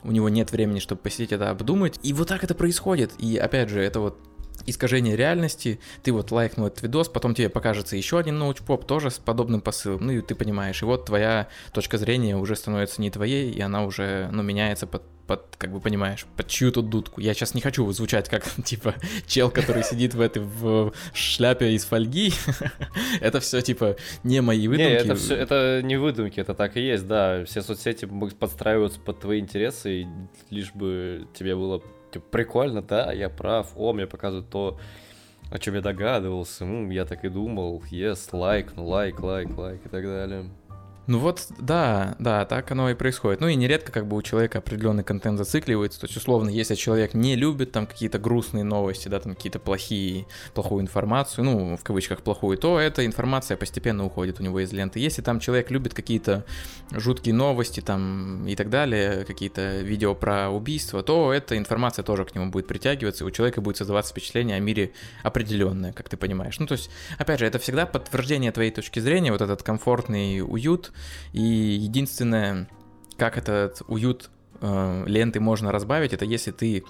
у 0.03 0.13
него 0.13 0.29
нет 0.29 0.53
времени, 0.53 0.79
чтобы 0.79 1.01
посидеть 1.01 1.33
это 1.33 1.51
обдумать, 1.51 1.99
и 2.03 2.13
вот 2.13 2.29
так 2.29 2.45
это 2.45 2.55
происходит. 2.55 3.13
И 3.19 3.37
опять 3.37 3.71
же, 3.71 3.81
это 3.81 4.01
вот 4.01 4.19
искажение 4.67 5.17
реальности, 5.17 5.81
ты 6.03 6.13
вот 6.13 6.31
лайкнул 6.31 6.67
этот 6.67 6.83
видос, 6.83 7.09
потом 7.09 7.35
тебе 7.35 7.49
покажется 7.49 7.97
еще 7.97 8.19
один 8.19 8.39
научпоп 8.39 8.87
тоже 8.87 9.11
с 9.11 9.19
подобным 9.19 9.61
посылом, 9.61 10.07
ну 10.07 10.13
и 10.13 10.21
ты 10.21 10.35
понимаешь, 10.35 10.83
и 10.83 10.85
вот 10.85 11.07
твоя 11.07 11.49
точка 11.73 11.99
зрения 11.99 12.37
уже 12.37 12.57
становится 12.57 13.01
не 13.01 13.11
твоей, 13.11 13.51
и 13.51 13.61
она 13.61 13.85
уже, 13.85 14.29
ну, 14.33 14.43
меняется 14.43 14.87
под, 14.87 15.03
под 15.27 15.57
как 15.59 15.73
бы 15.73 15.81
понимаешь, 15.81 16.27
под 16.37 16.49
чью 16.49 16.71
тут 16.73 16.89
дудку. 16.89 17.21
Я 17.21 17.35
сейчас 17.35 17.55
не 17.55 17.61
хочу 17.61 17.91
звучать 17.93 18.29
как, 18.29 18.45
типа, 18.65 18.95
чел, 19.27 19.51
который 19.51 19.83
сидит 19.83 20.15
в 20.15 20.21
этой 20.21 20.43
в 20.43 20.93
шляпе 21.13 21.73
из 21.73 21.85
фольги. 21.85 22.33
это 23.21 23.41
все, 23.41 23.61
типа, 23.61 23.97
не 24.23 24.41
мои 24.41 24.69
выдумки. 24.69 24.89
Не, 24.89 24.95
это 24.95 25.15
все, 25.15 25.35
это 25.35 25.81
не 25.83 25.97
выдумки, 25.97 26.41
это 26.41 26.55
так 26.55 26.77
и 26.77 26.81
есть, 26.81 27.07
да. 27.07 27.45
Все 27.45 27.63
соцсети 27.63 28.09
подстраиваются 28.39 29.01
под 29.01 29.21
твои 29.21 29.41
интересы, 29.41 30.07
лишь 30.51 30.73
бы 30.73 31.27
тебе 31.35 31.55
было 31.57 31.83
типа, 32.13 32.25
прикольно, 32.31 32.83
да, 32.83 33.13
я 33.13 33.29
прав, 33.29 33.73
о, 33.77 33.93
мне 33.93 34.07
показывают 34.07 34.49
то, 34.49 34.79
о 35.51 35.59
чем 35.59 35.75
я 35.75 35.81
догадывался, 35.81 36.65
м, 36.65 36.91
я 36.91 37.05
так 37.05 37.25
и 37.25 37.29
думал, 37.29 37.83
yes, 37.91 38.29
лайк, 38.33 38.73
ну 38.77 38.87
лайк, 38.87 39.21
лайк, 39.21 39.57
лайк 39.57 39.81
и 39.85 39.89
так 39.89 40.05
далее. 40.05 40.51
Ну 41.07 41.19
вот, 41.19 41.47
да, 41.59 42.17
да, 42.19 42.45
так 42.45 42.71
оно 42.73 42.91
и 42.91 42.95
происходит. 42.95 43.41
Ну 43.41 43.47
и 43.47 43.55
нередко 43.55 43.93
как 43.93 44.09
бы 44.09 44.17
у 44.17 44.23
человека 44.23 44.59
определенный 44.59 45.05
контент 45.05 45.39
зацикливается. 45.39 46.01
То 46.01 46.07
есть, 46.07 46.17
условно, 46.17 46.49
если 46.49 46.75
человек 46.75 47.15
не 47.15 47.37
любит 47.37 47.71
там 47.71 47.87
какие-то 47.87 48.19
грустные 48.19 48.65
новости, 48.65 49.09
да, 49.09 49.21
там 49.21 49.37
какие-то 49.37 49.61
плохие, 49.61 50.27
плохую 50.53 50.83
информацию, 50.83 51.45
ну, 51.45 51.77
в 51.77 51.85
кавычках 51.85 52.23
плохую, 52.23 52.59
то 52.59 52.81
эта 52.81 53.07
информация 53.07 53.57
постепенно 53.57 54.05
уходит 54.05 54.41
у 54.41 54.43
него 54.43 54.59
из 54.59 54.73
ленты. 54.73 54.99
Если 54.99 55.23
там 55.23 55.39
человек 55.39 55.71
любит 55.71 55.95
какие-то 55.95 56.45
жуткие 56.91 57.35
новости 57.35 57.81
там 57.81 58.47
и 58.47 58.57
так 58.57 58.69
далее, 58.69 59.25
какие-то 59.25 59.81
видео 59.83 60.15
про 60.15 60.51
убийство, 60.51 61.05
то 61.05 61.33
эта 61.33 61.57
информация 61.57 62.03
тоже 62.03 62.25
к 62.25 62.35
нему 62.35 62.51
будет 62.51 62.67
притягиваться, 62.67 63.23
и 63.23 63.27
у 63.29 63.31
человека 63.31 63.61
будет 63.61 63.77
создаваться 63.77 64.11
впечатление 64.11 64.57
о 64.57 64.61
мире 64.61 64.93
определенное, 65.23 65.93
как 65.93 66.09
ты 66.09 66.17
понимаешь. 66.17 66.59
Ну, 66.59 66.67
то 66.67 66.73
есть, 66.73 66.91
опять 67.17 67.39
же, 67.39 67.47
это 67.47 67.61
всегда 67.61 67.87
подтверждение 67.87 68.51
твоей 68.51 68.73
точки 68.73 68.99
зрения, 68.99 69.31
вот 69.31 69.41
этот 69.41 69.63
комфортный 69.63 70.43
уют, 70.43 70.93
и 71.33 71.43
единственное, 71.43 72.69
как 73.17 73.39
этот 73.39 73.83
уют 73.89 74.31
э, 74.61 75.05
ленты 75.07 75.41
можно 75.41 75.73
разбавить, 75.73 76.13
это 76.13 76.25
если 76.25 76.51
ты 76.51 76.85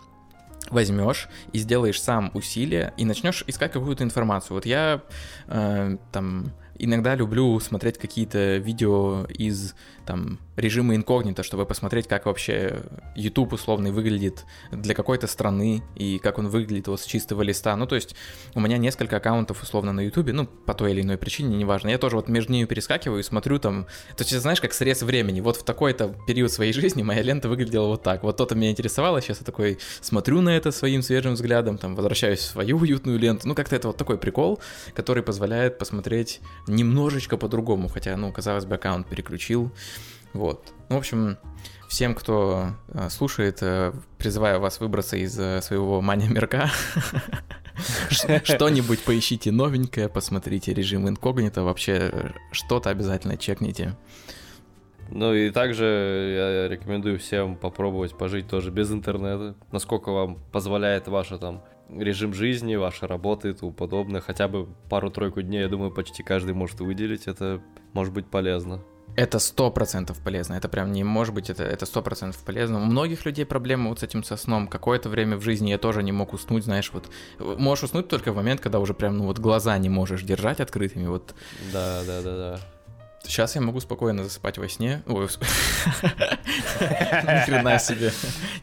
возьмешь 0.71 1.29
и 1.53 1.59
сделаешь 1.59 2.01
сам 2.01 2.31
усилия 2.35 2.93
и 2.97 3.05
начнешь 3.05 3.45
искать 3.47 3.73
какую-то 3.73 4.05
информацию. 4.05 4.55
Вот 4.55 4.67
я 4.67 5.03
э, 5.47 5.97
там 6.13 6.53
иногда 6.79 7.15
люблю 7.15 7.59
смотреть 7.61 7.99
какие-то 7.99 8.57
видео 8.57 9.25
из 9.27 9.75
там 10.05 10.39
режима 10.57 10.97
инкогнито, 10.97 11.43
чтобы 11.43 11.67
посмотреть, 11.67 12.09
как 12.09 12.27
вообще 12.27 12.83
YouTube 13.15 13.53
условный 13.53 13.91
выглядит 13.91 14.45
для 14.73 14.95
какой-то 14.95 15.27
страны 15.27 15.83
и 15.95 16.19
как 16.19 16.39
он 16.39 16.49
выглядит 16.49 16.89
вот 16.89 17.01
с 17.01 17.05
чистого 17.05 17.43
листа. 17.43 17.77
Ну, 17.77 17.87
то 17.87 17.95
есть 17.95 18.15
у 18.55 18.61
меня 18.61 18.79
несколько 18.79 19.17
аккаунтов 19.17 19.63
условно 19.63 19.93
на 19.93 20.01
YouTube, 20.01 20.33
ну, 20.33 20.47
по 20.47 20.75
той 20.75 20.93
или 20.93 21.03
иной 21.03 21.19
причине, 21.19 21.57
неважно. 21.57 21.89
Я 21.89 21.99
тоже 21.99 22.17
вот 22.17 22.29
между 22.29 22.53
ними 22.53 22.67
перескакиваю 22.67 23.21
и 23.21 23.23
смотрю 23.23 23.59
там... 23.59 23.87
То 24.17 24.25
есть, 24.25 24.39
знаешь, 24.39 24.61
как 24.61 24.73
срез 24.73 25.03
времени. 25.03 25.41
Вот 25.41 25.57
в 25.57 25.65
такой-то 25.65 26.15
период 26.27 26.51
своей 26.51 26.73
жизни 26.73 27.03
моя 27.03 27.23
лента 27.23 27.49
выглядела 27.49 27.87
вот 27.87 28.03
так. 28.03 28.23
Вот 28.23 28.37
то-то 28.37 28.55
меня 28.55 28.71
интересовало, 28.71 29.21
сейчас 29.21 29.41
я 29.41 29.45
такой 29.45 29.79
смотрю 30.01 30.41
на 30.41 30.57
это 30.57 30.71
своим 30.73 31.03
свежим 31.03 31.35
взглядом, 31.35 31.79
там, 31.79 31.95
возвращаюсь 31.95 32.41
в 32.41 32.45
свою 32.45 32.79
уютную 32.79 33.19
ленту. 33.19 33.49
Ну, 33.49 33.55
как-то 33.55 33.77
это 33.77 33.89
вот 33.89 33.97
такой 33.97 34.19
прикол, 34.19 34.61
который 34.95 35.23
позволяет 35.23 35.79
посмотреть 35.79 36.41
немножечко 36.67 37.37
по-другому, 37.37 37.89
хотя, 37.89 38.17
ну, 38.17 38.33
казалось 38.33 38.65
бы, 38.65 38.77
аккаунт 38.77 39.07
переключил, 39.09 39.71
вот. 40.37 40.73
Ну, 40.89 40.97
в 40.97 40.99
общем, 40.99 41.39
всем, 41.89 42.15
кто 42.15 42.69
э, 42.89 43.09
слушает, 43.11 43.59
э, 43.63 43.93
призываю 44.19 44.61
вас 44.61 44.81
выбраться 44.81 45.17
из 45.17 45.39
э, 45.39 45.61
своего 45.63 46.01
мания-мирка. 46.01 46.71
Что-нибудь 48.11 49.03
поищите 49.05 49.53
новенькое, 49.53 50.09
посмотрите 50.09 50.73
режим 50.73 51.09
инкогнито, 51.09 51.63
вообще 51.63 52.33
что-то 52.51 52.91
обязательно 52.91 53.37
чекните. 53.37 53.97
Ну 55.11 55.35
и 55.35 55.51
также 55.51 56.65
я 56.65 56.69
рекомендую 56.69 57.19
всем 57.19 57.57
попробовать 57.57 58.17
пожить 58.17 58.49
тоже 58.49 58.71
без 58.71 58.91
интернета, 58.91 59.55
насколько 59.71 60.11
вам 60.11 60.39
позволяет 60.53 61.07
ваше 61.07 61.39
там 61.39 61.63
режим 61.91 62.35
жизни, 62.35 62.75
ваша 62.77 63.07
работа 63.07 63.49
и 63.49 63.53
тому 63.53 63.73
подобное. 63.73 64.21
Хотя 64.21 64.49
бы 64.49 64.69
пару-тройку 64.89 65.43
дней, 65.43 65.61
я 65.61 65.69
думаю, 65.69 65.93
почти 65.93 66.23
каждый 66.23 66.55
может 66.55 66.81
выделить, 66.81 67.27
это 67.27 67.61
может 67.93 68.13
быть 68.13 68.27
полезно. 68.27 68.83
Это 69.15 69.39
сто 69.39 69.71
процентов 69.71 70.19
полезно. 70.19 70.55
Это 70.55 70.69
прям 70.69 70.93
не 70.93 71.05
может 71.05 71.35
быть, 71.35 71.49
это 71.49 71.65
это 71.65 71.87
сто 71.87 72.03
процентов 72.03 72.43
полезно. 72.43 72.83
У 72.83 72.85
многих 72.85 73.25
людей 73.25 73.47
проблемы 73.47 73.89
вот 73.89 74.01
с 74.01 74.03
этим 74.03 74.23
со 74.25 74.37
сном. 74.37 74.69
Какое-то 74.69 75.09
время 75.09 75.37
в 75.37 75.43
жизни 75.43 75.71
я 75.71 75.79
тоже 75.79 76.03
не 76.03 76.13
мог 76.13 76.33
уснуть, 76.33 76.65
знаешь, 76.65 76.91
вот 76.93 77.09
можешь 77.39 77.85
уснуть 77.85 78.09
только 78.09 78.33
в 78.33 78.37
момент, 78.37 78.61
когда 78.61 78.79
уже 78.79 78.93
прям 78.93 79.17
ну 79.17 79.25
вот 79.25 79.39
глаза 79.39 79.77
не 79.79 79.89
можешь 79.89 80.23
держать 80.23 80.61
открытыми, 80.61 81.07
вот. 81.07 81.35
Да, 81.73 82.03
да, 82.07 82.21
да, 82.23 82.37
да. 82.37 82.61
Сейчас 83.23 83.57
я 83.57 83.61
могу 83.61 83.81
спокойно 83.81 84.23
засыпать 84.23 84.59
во 84.59 84.69
сне. 84.69 85.03
Ой, 85.07 85.29
ни 86.81 87.45
хрена 87.45 87.79
себе. 87.79 88.13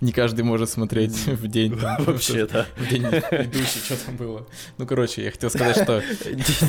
не 0.01 0.11
каждый 0.11 0.43
может 0.43 0.69
смотреть 0.69 1.13
в 1.27 1.47
день. 1.47 1.75
Вообще, 1.75 2.45
да. 2.45 2.65
В 2.77 2.87
день 2.87 3.03
ведущий, 3.31 3.79
что 3.79 3.97
там 4.05 4.17
было. 4.17 4.47
Ну, 4.77 4.85
короче, 4.85 5.23
я 5.23 5.31
хотел 5.31 5.49
сказать, 5.49 5.77
что... 5.77 6.01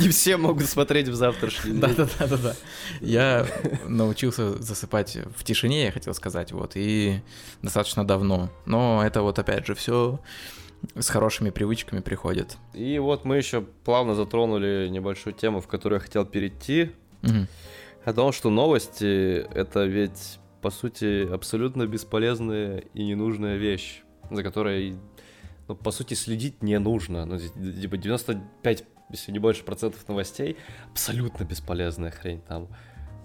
Не 0.00 0.08
все 0.08 0.36
могут 0.36 0.66
смотреть 0.66 1.08
в 1.08 1.14
завтрашний 1.14 1.72
день. 1.72 1.80
Да-да-да. 1.80 2.54
Я 3.00 3.46
научился 3.86 4.60
засыпать 4.62 5.18
в 5.36 5.44
тишине, 5.44 5.84
я 5.84 5.92
хотел 5.92 6.14
сказать, 6.14 6.52
вот, 6.52 6.72
и 6.74 7.20
достаточно 7.62 8.06
давно. 8.06 8.50
Но 8.66 9.02
это 9.04 9.22
вот, 9.22 9.38
опять 9.38 9.66
же, 9.66 9.74
все 9.74 10.20
с 10.96 11.08
хорошими 11.08 11.50
привычками 11.50 12.00
приходит. 12.00 12.56
И 12.72 12.98
вот 12.98 13.24
мы 13.24 13.36
еще 13.36 13.62
плавно 13.62 14.14
затронули 14.14 14.88
небольшую 14.88 15.34
тему, 15.34 15.60
в 15.60 15.66
которую 15.66 15.98
я 15.98 16.04
хотел 16.04 16.24
перейти. 16.24 16.92
Мгм. 17.22 17.48
О 18.04 18.12
том, 18.12 18.32
что 18.32 18.50
новости— 18.50 19.46
это 19.54 19.84
ведь, 19.84 20.38
по 20.64 20.70
сути, 20.70 21.28
абсолютно 21.30 21.86
бесполезная 21.86 22.84
и 22.94 23.04
ненужная 23.04 23.58
вещь, 23.58 24.00
за 24.30 24.42
которой, 24.42 24.96
ну, 25.68 25.76
по 25.76 25.90
сути, 25.90 26.14
следить 26.14 26.62
не 26.62 26.78
нужно. 26.78 27.26
Ну, 27.26 27.38
типа 27.38 27.98
95, 27.98 28.84
если 29.10 29.32
не 29.32 29.38
больше 29.38 29.62
процентов 29.62 30.08
новостей— 30.08 30.56
абсолютно 30.90 31.44
бесполезная 31.44 32.10
хрень 32.10 32.40
там. 32.48 32.68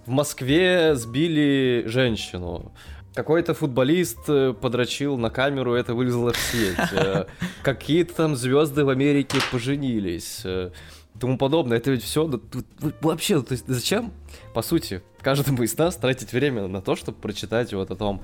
В 0.05 0.09
Москве 0.09 0.95
сбили 0.95 1.85
женщину. 1.85 2.73
Какой-то 3.13 3.53
футболист 3.53 4.19
э, 4.27 4.53
подрочил 4.53 5.17
на 5.17 5.29
камеру, 5.29 5.75
это 5.75 5.93
вылезло 5.93 6.33
в 6.33 6.37
сеть. 6.37 6.91
Э, 6.91 7.25
Какие-то 7.63 8.15
там 8.15 8.35
звезды 8.35 8.83
в 8.83 8.89
Америке 8.89 9.37
поженились. 9.49 10.41
Тому 11.19 11.37
подобное. 11.37 11.77
Это 11.77 11.91
ведь 11.91 12.03
все 12.03 12.29
вообще, 13.01 13.41
то 13.41 13.51
есть 13.53 13.65
зачем, 13.67 14.11
по 14.53 14.61
сути, 14.61 15.01
каждому 15.21 15.63
из 15.63 15.77
нас 15.77 15.97
тратить 15.97 16.31
время 16.33 16.67
на 16.67 16.81
то, 16.81 16.95
чтобы 16.95 17.17
прочитать 17.17 17.73
вот 17.73 17.91
о 17.91 17.95
том, 17.95 18.21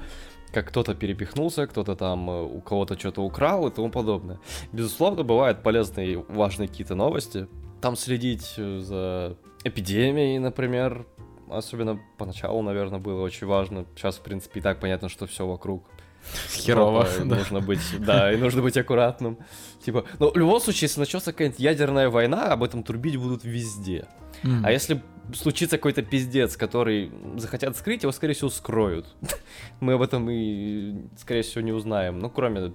как 0.51 0.69
кто-то 0.69 0.95
перепихнулся, 0.95 1.67
кто-то 1.67 1.95
там 1.95 2.29
э, 2.29 2.43
у 2.43 2.62
кого-то 2.62 2.97
что-то 2.97 3.21
украл 3.21 3.67
и 3.67 3.71
тому 3.71 3.89
подобное. 3.89 4.39
Безусловно, 4.71 5.23
бывают 5.23 5.63
полезные 5.63 6.13
и 6.13 6.15
важные 6.15 6.69
какие-то 6.69 6.95
новости. 6.95 7.47
Там 7.81 7.97
следить 7.97 8.53
э, 8.58 8.79
за 8.79 9.36
эпидемией, 9.65 10.39
например, 10.39 11.05
особенно 11.49 11.99
поначалу, 12.17 12.62
наверное, 12.62 12.99
было 12.99 13.21
очень 13.21 13.47
важно. 13.47 13.86
Сейчас, 13.95 14.15
в 14.15 14.21
принципе, 14.21 14.62
и 14.62 14.63
так 14.63 14.79
понятно, 14.79 15.10
что 15.10 15.27
все 15.27 15.45
вокруг 15.45 15.84
Херово. 16.49 17.07
и 17.15 17.23
да. 17.23 17.35
нужно 17.35 17.61
быть, 17.61 17.79
да, 17.99 18.31
и 18.31 18.38
нужно 18.38 18.61
быть 18.61 18.77
аккуратным. 18.77 19.38
Типа, 19.83 20.05
ну, 20.19 20.31
в 20.31 20.38
любом 20.38 20.59
случае, 20.59 20.88
если 20.88 20.99
начнется 20.99 21.31
какая-нибудь 21.31 21.59
ядерная 21.59 22.09
война, 22.09 22.47
об 22.47 22.63
этом 22.63 22.83
трубить 22.83 23.17
будут 23.17 23.43
везде. 23.43 24.07
А 24.63 24.71
если 24.71 25.01
случится 25.33 25.77
какой-то 25.77 26.03
пиздец, 26.03 26.55
который 26.55 27.11
захотят 27.38 27.75
скрыть, 27.75 28.03
его, 28.03 28.11
скорее 28.11 28.33
всего, 28.33 28.49
скроют. 28.49 29.15
Мы 29.79 29.93
об 29.93 30.01
этом 30.01 30.29
и, 30.29 30.95
скорее 31.17 31.41
всего, 31.41 31.61
не 31.61 31.71
узнаем. 31.71 32.19
Ну, 32.19 32.29
кроме 32.29 32.73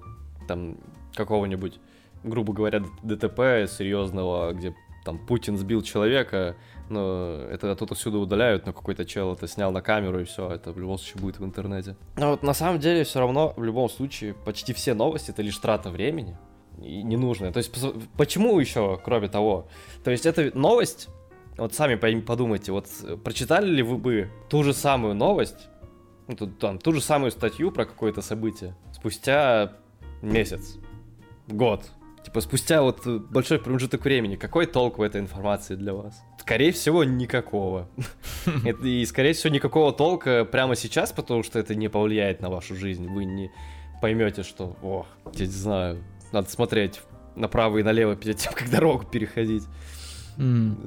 там 0.48 0.78
какого-нибудь, 1.14 1.78
грубо 2.24 2.52
говоря, 2.52 2.82
ДТП 3.02 3.70
серьезного, 3.70 4.52
где 4.52 4.74
там 5.04 5.18
Путин 5.18 5.56
сбил 5.56 5.82
человека, 5.82 6.56
но 6.90 7.36
это 7.50 7.72
оттуда 7.72 7.94
всюду 7.94 8.20
удаляют, 8.20 8.66
но 8.66 8.72
какой-то 8.72 9.04
чел 9.04 9.32
это 9.32 9.46
снял 9.46 9.72
на 9.72 9.80
камеру, 9.82 10.20
и 10.20 10.24
все, 10.24 10.50
это 10.50 10.72
в 10.72 10.78
любом 10.78 10.98
случае 10.98 11.22
будет 11.22 11.38
в 11.38 11.44
интернете. 11.44 11.96
Но 12.16 12.30
вот 12.30 12.42
на 12.42 12.54
самом 12.54 12.80
деле 12.80 13.04
все 13.04 13.20
равно, 13.20 13.54
в 13.56 13.62
любом 13.62 13.88
случае, 13.88 14.34
почти 14.34 14.72
все 14.72 14.94
новости 14.94 15.30
это 15.30 15.42
лишь 15.42 15.56
трата 15.58 15.90
времени. 15.90 16.36
И 16.82 17.02
ненужная. 17.02 17.52
То 17.52 17.58
есть, 17.58 17.70
почему 18.16 18.58
еще, 18.58 18.98
кроме 19.04 19.28
того? 19.28 19.68
То 20.02 20.10
есть, 20.10 20.24
это 20.24 20.50
новость, 20.56 21.08
вот 21.58 21.74
сами 21.74 21.96
подумайте, 22.20 22.72
вот 22.72 22.86
э, 23.02 23.16
прочитали 23.16 23.68
ли 23.68 23.82
вы 23.82 23.98
бы 23.98 24.30
ту 24.48 24.62
же 24.62 24.72
самую 24.72 25.14
новость, 25.14 25.68
ну, 26.26 26.46
там, 26.46 26.78
ту 26.78 26.92
же 26.92 27.00
самую 27.02 27.32
статью 27.32 27.70
про 27.70 27.84
какое-то 27.84 28.22
событие 28.22 28.74
спустя 28.92 29.72
месяц, 30.22 30.78
год, 31.48 31.84
типа 32.24 32.40
спустя 32.40 32.82
вот 32.82 33.06
э, 33.06 33.18
большой 33.18 33.58
промежуток 33.58 34.04
времени, 34.04 34.36
какой 34.36 34.66
толк 34.66 34.98
в 34.98 35.02
этой 35.02 35.20
информации 35.20 35.74
для 35.74 35.92
вас? 35.92 36.22
Скорее 36.40 36.72
всего, 36.72 37.04
никакого. 37.04 37.88
И, 38.82 39.04
скорее 39.04 39.34
всего, 39.34 39.52
никакого 39.52 39.92
толка 39.92 40.44
прямо 40.44 40.74
сейчас, 40.74 41.12
потому 41.12 41.42
что 41.42 41.58
это 41.58 41.74
не 41.74 41.88
повлияет 41.88 42.40
на 42.40 42.48
вашу 42.48 42.74
жизнь. 42.74 43.06
Вы 43.06 43.26
не 43.26 43.50
поймете, 44.00 44.42
что, 44.42 44.76
о, 44.82 45.06
я 45.34 45.46
не 45.46 45.52
знаю, 45.52 46.02
надо 46.32 46.50
смотреть 46.50 47.02
направо 47.36 47.78
и 47.78 47.82
налево 47.82 48.16
перед 48.16 48.38
тем, 48.38 48.52
как 48.54 48.70
дорогу 48.70 49.04
переходить. 49.04 49.64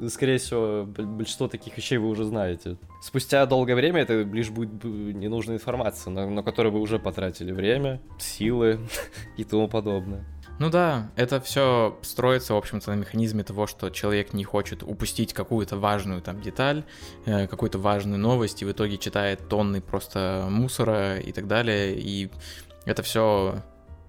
Скорее 0.09 0.39
всего, 0.39 0.85
большинство 0.85 1.47
таких 1.47 1.77
вещей 1.77 1.97
вы 1.97 2.09
уже 2.09 2.23
знаете. 2.23 2.77
Спустя 3.03 3.45
долгое 3.45 3.75
время 3.75 4.01
это 4.01 4.21
лишь 4.23 4.49
будет 4.49 4.83
ненужная 4.83 5.57
информация, 5.57 6.11
на, 6.11 6.27
на 6.27 6.41
которую 6.41 6.73
вы 6.73 6.79
уже 6.79 6.97
потратили 6.97 7.51
время, 7.51 8.01
силы 8.17 8.79
и 9.37 9.43
тому 9.43 9.67
подобное. 9.67 10.25
Ну 10.59 10.69
да, 10.69 11.11
это 11.15 11.41
все 11.41 11.97
строится, 12.03 12.53
в 12.53 12.57
общем-то, 12.57 12.91
на 12.91 12.95
механизме 12.95 13.43
того, 13.43 13.65
что 13.67 13.89
человек 13.89 14.33
не 14.33 14.43
хочет 14.43 14.83
упустить 14.83 15.33
какую-то 15.33 15.77
важную 15.77 16.21
там 16.21 16.41
деталь, 16.41 16.83
э, 17.25 17.47
какую-то 17.47 17.79
важную 17.79 18.19
новость, 18.19 18.61
и 18.61 18.65
в 18.65 18.71
итоге 18.71 18.97
читает 18.97 19.49
тонны 19.49 19.81
просто 19.81 20.47
мусора 20.49 21.17
и 21.17 21.31
так 21.31 21.47
далее, 21.47 21.95
и 21.97 22.29
это 22.85 23.01
все 23.01 23.63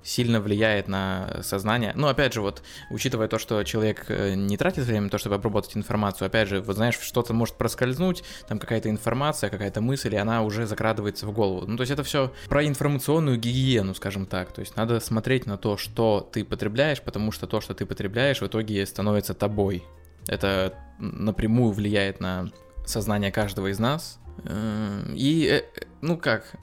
сильно 0.04 0.40
влияет 0.40 0.86
на 0.86 1.40
сознание. 1.42 1.92
Ну, 1.96 2.06
опять 2.06 2.34
же, 2.34 2.42
вот, 2.42 2.62
учитывая 2.90 3.26
то, 3.26 3.38
что 3.38 3.62
человек 3.64 4.04
э, 4.08 4.34
не 4.34 4.56
тратит 4.56 4.84
время 4.84 5.02
на 5.02 5.10
то, 5.10 5.18
чтобы 5.18 5.36
обработать 5.36 5.76
информацию, 5.76 6.26
опять 6.26 6.48
же, 6.48 6.60
вот 6.60 6.76
знаешь, 6.76 6.98
что-то 7.00 7.32
может 7.32 7.56
проскользнуть, 7.56 8.22
там 8.46 8.58
какая-то 8.58 8.90
информация, 8.90 9.50
какая-то 9.50 9.80
мысль, 9.80 10.14
и 10.14 10.18
она 10.18 10.42
уже 10.42 10.66
закрадывается 10.66 11.26
в 11.26 11.32
голову. 11.32 11.66
Ну, 11.66 11.76
то 11.76 11.80
есть 11.80 11.90
это 11.90 12.04
все 12.04 12.32
про 12.48 12.64
информационную 12.66 13.38
гигиену, 13.38 13.94
скажем 13.94 14.26
так. 14.26 14.52
То 14.52 14.60
есть 14.60 14.76
надо 14.76 15.00
смотреть 15.00 15.46
на 15.46 15.56
то, 15.56 15.76
что 15.76 16.28
ты 16.32 16.44
потребляешь, 16.44 17.00
потому 17.00 17.32
что 17.32 17.46
то, 17.46 17.60
что 17.60 17.74
ты 17.74 17.86
потребляешь, 17.86 18.40
в 18.40 18.46
итоге 18.46 18.84
становится 18.86 19.34
тобой. 19.34 19.82
Это 20.28 20.74
напрямую 20.98 21.72
влияет 21.72 22.20
на 22.20 22.50
сознание 22.84 23.32
каждого 23.32 23.68
из 23.68 23.78
нас. 23.78 24.18
Э, 24.44 25.02
И, 25.14 25.46
э, 25.46 25.84
ну 26.02 26.18
как, 26.18 26.56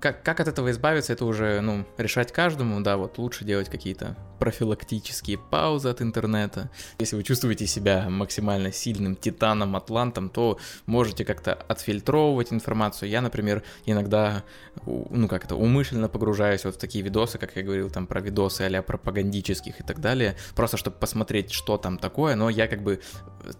как, 0.00 0.22
как 0.22 0.40
от 0.40 0.48
этого 0.48 0.70
избавиться, 0.70 1.12
это 1.12 1.24
уже, 1.24 1.60
ну, 1.60 1.86
решать 1.96 2.32
каждому, 2.32 2.80
да, 2.80 2.96
вот 2.96 3.18
лучше 3.18 3.44
делать 3.44 3.68
какие-то 3.68 4.16
профилактические 4.38 5.38
паузы 5.38 5.88
от 5.88 6.02
интернета. 6.02 6.70
Если 6.98 7.16
вы 7.16 7.22
чувствуете 7.22 7.66
себя 7.66 8.08
максимально 8.10 8.72
сильным 8.72 9.16
титаном, 9.16 9.76
атлантом, 9.76 10.28
то 10.28 10.58
можете 10.84 11.24
как-то 11.24 11.54
отфильтровывать 11.54 12.52
информацию. 12.52 13.08
Я, 13.08 13.22
например, 13.22 13.62
иногда, 13.86 14.44
ну 14.84 15.28
как 15.28 15.44
это, 15.44 15.56
умышленно 15.56 16.08
погружаюсь 16.08 16.64
вот 16.64 16.74
в 16.74 16.78
такие 16.78 17.02
видосы, 17.02 17.38
как 17.38 17.56
я 17.56 17.62
говорил, 17.62 17.90
там 17.90 18.06
про 18.06 18.20
видосы 18.20 18.62
а 18.62 18.82
пропагандических 18.82 19.80
и 19.80 19.82
так 19.82 20.00
далее, 20.00 20.36
просто 20.54 20.76
чтобы 20.76 20.96
посмотреть, 20.96 21.52
что 21.52 21.78
там 21.78 21.98
такое, 21.98 22.34
но 22.34 22.50
я 22.50 22.68
как 22.68 22.82
бы 22.82 23.00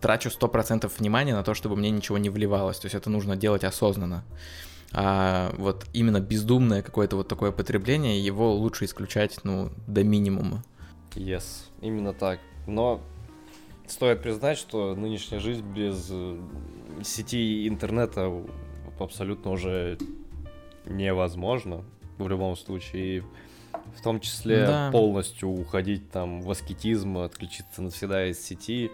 трачу 0.01 0.29
100% 0.29 0.91
внимания 0.99 1.35
на 1.35 1.43
то, 1.43 1.55
чтобы 1.55 1.77
мне 1.77 1.91
ничего 1.91 2.19
не 2.19 2.29
вливалось, 2.29 2.79
то 2.79 2.87
есть 2.87 2.95
это 2.95 3.09
нужно 3.09 3.37
делать 3.37 3.65
осознанно. 3.65 4.25
А 4.99 5.53
вот 5.59 5.85
именно 5.93 6.21
бездумное 6.21 6.81
какое-то 6.81 7.17
вот 7.17 7.29
такое 7.29 7.53
потребление, 7.53 8.19
его 8.19 8.55
лучше 8.55 8.87
исключать, 8.87 9.39
ну, 9.45 9.71
до 9.87 10.03
минимума. 10.03 10.65
Yes, 11.15 11.67
именно 11.83 12.15
так. 12.15 12.41
Но 12.67 13.03
стоит 13.87 14.23
признать, 14.23 14.57
что 14.57 14.95
нынешняя 14.95 15.39
жизнь 15.39 15.67
без 15.71 16.09
э, 16.11 16.41
сети 17.05 17.37
и 17.37 17.69
интернета 17.69 18.33
абсолютно 18.99 19.51
уже 19.51 19.99
невозможна 20.87 21.85
в 22.17 22.27
любом 22.27 22.57
случае. 22.57 23.19
И 23.19 23.23
в 23.99 24.03
том 24.03 24.19
числе 24.21 24.67
Да. 24.67 24.91
полностью 24.91 25.51
уходить 25.51 26.11
там 26.11 26.41
в 26.41 26.51
аскетизм, 26.51 27.19
отключиться 27.19 27.83
навсегда 27.83 28.27
из 28.27 28.41
сети. 28.41 28.91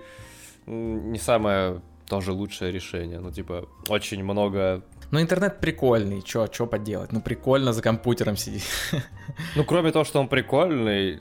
Не 0.67 1.19
самое 1.19 1.81
тоже 2.09 2.33
лучшее 2.33 2.73
решение. 2.73 3.21
Ну, 3.21 3.31
типа, 3.31 3.69
очень 3.89 4.23
много 4.25 4.83
Но 5.13 5.21
интернет 5.21 5.61
прикольный, 5.61 6.23
чё, 6.23 6.47
чё 6.47 6.67
поделать? 6.67 7.13
Ну, 7.13 7.21
прикольно 7.21 7.73
за 7.75 7.83
компьютером 7.83 8.37
сидеть. 8.37 8.65
Ну, 9.57 9.65
кроме 9.65 9.93
того, 9.93 10.05
что 10.05 10.21
он 10.21 10.29
прикольный, 10.29 11.21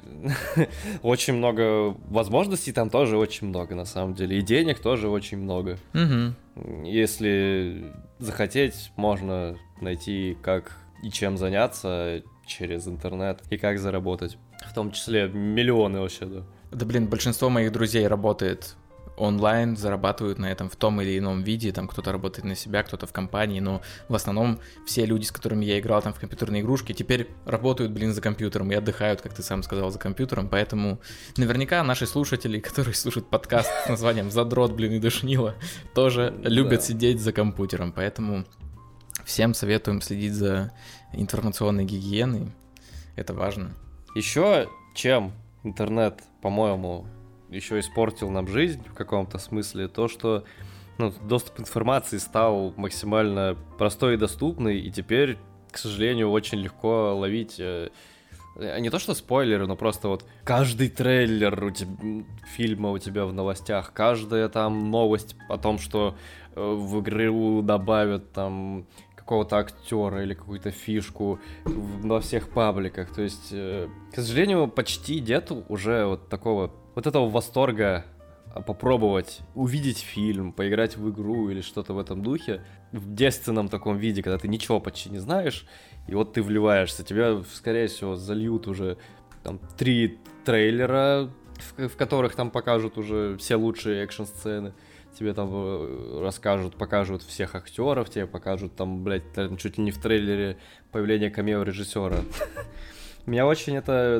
очень 1.01 1.33
много 1.33 1.95
возможностей 2.09 2.71
там 2.71 2.89
тоже 2.89 3.17
очень 3.17 3.47
много, 3.47 3.75
на 3.75 3.85
самом 3.85 4.15
деле. 4.15 4.37
И 4.37 4.41
денег 4.41 4.79
тоже 4.79 5.07
очень 5.09 5.37
много. 5.37 5.77
Мгм. 5.93 6.35
Если 6.83 7.93
захотеть, 8.19 8.91
можно 8.95 9.57
найти, 9.81 10.37
как 10.41 10.71
и 11.03 11.09
чем 11.11 11.37
заняться 11.37 12.21
через 12.45 12.87
интернет, 12.87 13.41
и 13.49 13.57
как 13.57 13.77
заработать. 13.79 14.37
В 14.69 14.73
том 14.73 14.91
числе 14.91 15.27
миллионы 15.27 15.99
вообще, 15.99 16.25
да. 16.25 16.43
Да 16.71 16.85
блин, 16.85 17.07
большинство 17.07 17.49
моих 17.49 17.71
друзей 17.71 18.07
работает 18.07 18.75
онлайн, 19.21 19.77
зарабатывают 19.77 20.39
на 20.39 20.51
этом 20.51 20.69
в 20.69 20.75
том 20.75 20.99
или 21.01 21.17
ином 21.17 21.43
виде, 21.43 21.71
там 21.71 21.87
кто-то 21.87 22.11
работает 22.11 22.45
на 22.45 22.55
себя, 22.55 22.83
кто-то 22.83 23.05
в 23.05 23.13
компании, 23.13 23.59
но 23.59 23.81
в 24.09 24.15
основном 24.15 24.59
все 24.85 25.05
люди, 25.05 25.25
с 25.25 25.31
которыми 25.31 25.63
я 25.63 25.79
играл 25.79 26.01
там 26.01 26.13
в 26.13 26.19
компьютерные 26.19 26.61
игрушки, 26.61 26.93
теперь 26.93 27.29
работают, 27.45 27.91
блин, 27.91 28.13
за 28.13 28.21
компьютером 28.21 28.71
и 28.71 28.75
отдыхают, 28.75 29.21
как 29.21 29.33
ты 29.33 29.43
сам 29.43 29.63
сказал, 29.63 29.91
за 29.91 29.99
компьютером, 29.99 30.49
поэтому 30.49 30.99
наверняка 31.37 31.83
наши 31.83 32.07
слушатели, 32.07 32.59
которые 32.71 32.95
слушают 32.95 33.29
подкаст 33.29 33.69
с 33.85 33.89
названием 33.89 34.31
«Задрот, 34.31 34.73
блин, 34.73 34.93
и 34.93 34.99
душнило», 34.99 35.55
тоже 35.93 36.33
любят 36.43 36.83
сидеть 36.83 37.21
за 37.21 37.31
компьютером, 37.31 37.91
поэтому 37.91 38.45
всем 39.23 39.53
советуем 39.53 40.01
следить 40.01 40.33
за 40.33 40.71
информационной 41.13 41.85
гигиеной, 41.85 42.51
это 43.15 43.33
важно. 43.33 43.73
Еще 44.15 44.67
чем 44.95 45.33
интернет, 45.63 46.21
по-моему, 46.41 47.05
еще 47.51 47.79
испортил 47.79 48.29
нам 48.29 48.47
жизнь 48.47 48.83
в 48.87 48.93
каком-то 48.93 49.37
смысле, 49.37 49.87
то, 49.87 50.07
что 50.07 50.45
ну, 50.97 51.13
доступ 51.23 51.55
к 51.55 51.59
информации 51.59 52.17
стал 52.17 52.73
максимально 52.77 53.57
простой 53.77 54.15
и 54.15 54.17
доступный, 54.17 54.79
и 54.79 54.91
теперь, 54.91 55.37
к 55.71 55.77
сожалению, 55.77 56.31
очень 56.31 56.59
легко 56.59 57.15
ловить 57.15 57.59
э, 57.59 57.89
не 58.55 58.89
то 58.89 58.99
что 58.99 59.13
спойлеры, 59.13 59.67
но 59.67 59.75
просто 59.75 60.07
вот 60.07 60.25
каждый 60.43 60.89
трейлер 60.89 61.63
у 61.63 61.71
тебя, 61.71 62.23
фильма 62.55 62.91
у 62.91 62.97
тебя 62.97 63.25
в 63.25 63.33
новостях, 63.33 63.93
каждая 63.93 64.49
там 64.49 64.91
новость 64.91 65.35
о 65.49 65.57
том, 65.57 65.79
что 65.79 66.15
э, 66.55 66.61
в 66.61 66.99
игру 67.01 67.61
добавят 67.61 68.31
там 68.33 68.85
какого-то 69.15 69.57
актера 69.57 70.23
или 70.23 70.33
какую-то 70.33 70.71
фишку 70.71 71.39
во 71.63 72.19
всех 72.19 72.49
пабликах. 72.49 73.13
То 73.13 73.21
есть, 73.21 73.49
э, 73.51 73.87
к 74.11 74.15
сожалению, 74.15 74.67
почти 74.67 75.21
нету 75.21 75.63
уже 75.69 76.05
вот 76.05 76.27
такого, 76.27 76.71
вот 76.95 77.07
этого 77.07 77.29
восторга 77.29 78.05
попробовать 78.65 79.39
увидеть 79.55 79.99
фильм, 79.99 80.51
поиграть 80.51 80.97
в 80.97 81.09
игру 81.09 81.49
или 81.49 81.61
что-то 81.61 81.93
в 81.93 81.99
этом 81.99 82.21
духе 82.21 82.61
в 82.91 83.13
действенном 83.13 83.69
таком 83.69 83.97
виде, 83.97 84.21
когда 84.21 84.37
ты 84.37 84.47
ничего 84.47 84.79
почти 84.79 85.09
не 85.09 85.19
знаешь, 85.19 85.65
и 86.07 86.15
вот 86.15 86.33
ты 86.33 86.41
вливаешься, 86.41 87.03
тебя, 87.03 87.41
скорее 87.53 87.87
всего, 87.87 88.15
зальют 88.15 88.67
уже 88.67 88.97
там 89.43 89.59
три 89.77 90.19
трейлера, 90.43 91.29
в, 91.77 91.87
в 91.87 91.95
которых 91.95 92.35
там 92.35 92.51
покажут 92.51 92.97
уже 92.97 93.37
все 93.37 93.55
лучшие 93.55 94.03
экшн-сцены, 94.03 94.73
тебе 95.17 95.33
там 95.33 95.49
э, 95.51 96.19
расскажут, 96.21 96.75
покажут 96.75 97.23
всех 97.23 97.55
актеров, 97.55 98.09
тебе 98.09 98.27
покажут 98.27 98.75
там, 98.75 99.03
блядь, 99.03 99.23
чуть 99.57 99.77
ли 99.77 99.83
не 99.83 99.91
в 99.91 99.97
трейлере 99.97 100.57
появление 100.91 101.29
камео 101.29 101.63
режиссера. 101.63 102.17
Меня 103.25 103.45
очень 103.45 103.75
это 103.75 104.19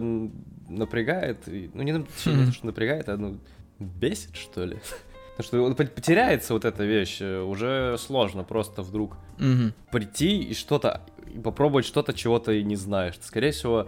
напрягает, 0.69 1.47
ну 1.47 1.81
не, 1.81 1.91
не 1.91 2.51
что 2.51 2.65
напрягает, 2.65 3.09
а 3.09 3.17
ну, 3.17 3.39
бесит, 3.79 4.35
что 4.35 4.65
ли. 4.65 4.79
Потому 5.37 5.73
что 5.73 5.85
потеряется 5.85 6.53
вот 6.53 6.65
эта 6.65 6.83
вещь, 6.83 7.17
э, 7.21 7.41
уже 7.41 7.97
сложно 7.97 8.43
просто 8.43 8.83
вдруг 8.83 9.17
угу. 9.37 9.73
прийти 9.91 10.39
и 10.41 10.53
что-то, 10.53 11.01
и 11.33 11.39
попробовать 11.39 11.85
что-то, 11.85 12.13
чего 12.13 12.37
ты 12.39 12.63
не 12.63 12.75
знаешь. 12.75 13.15
Скорее 13.21 13.51
всего, 13.51 13.87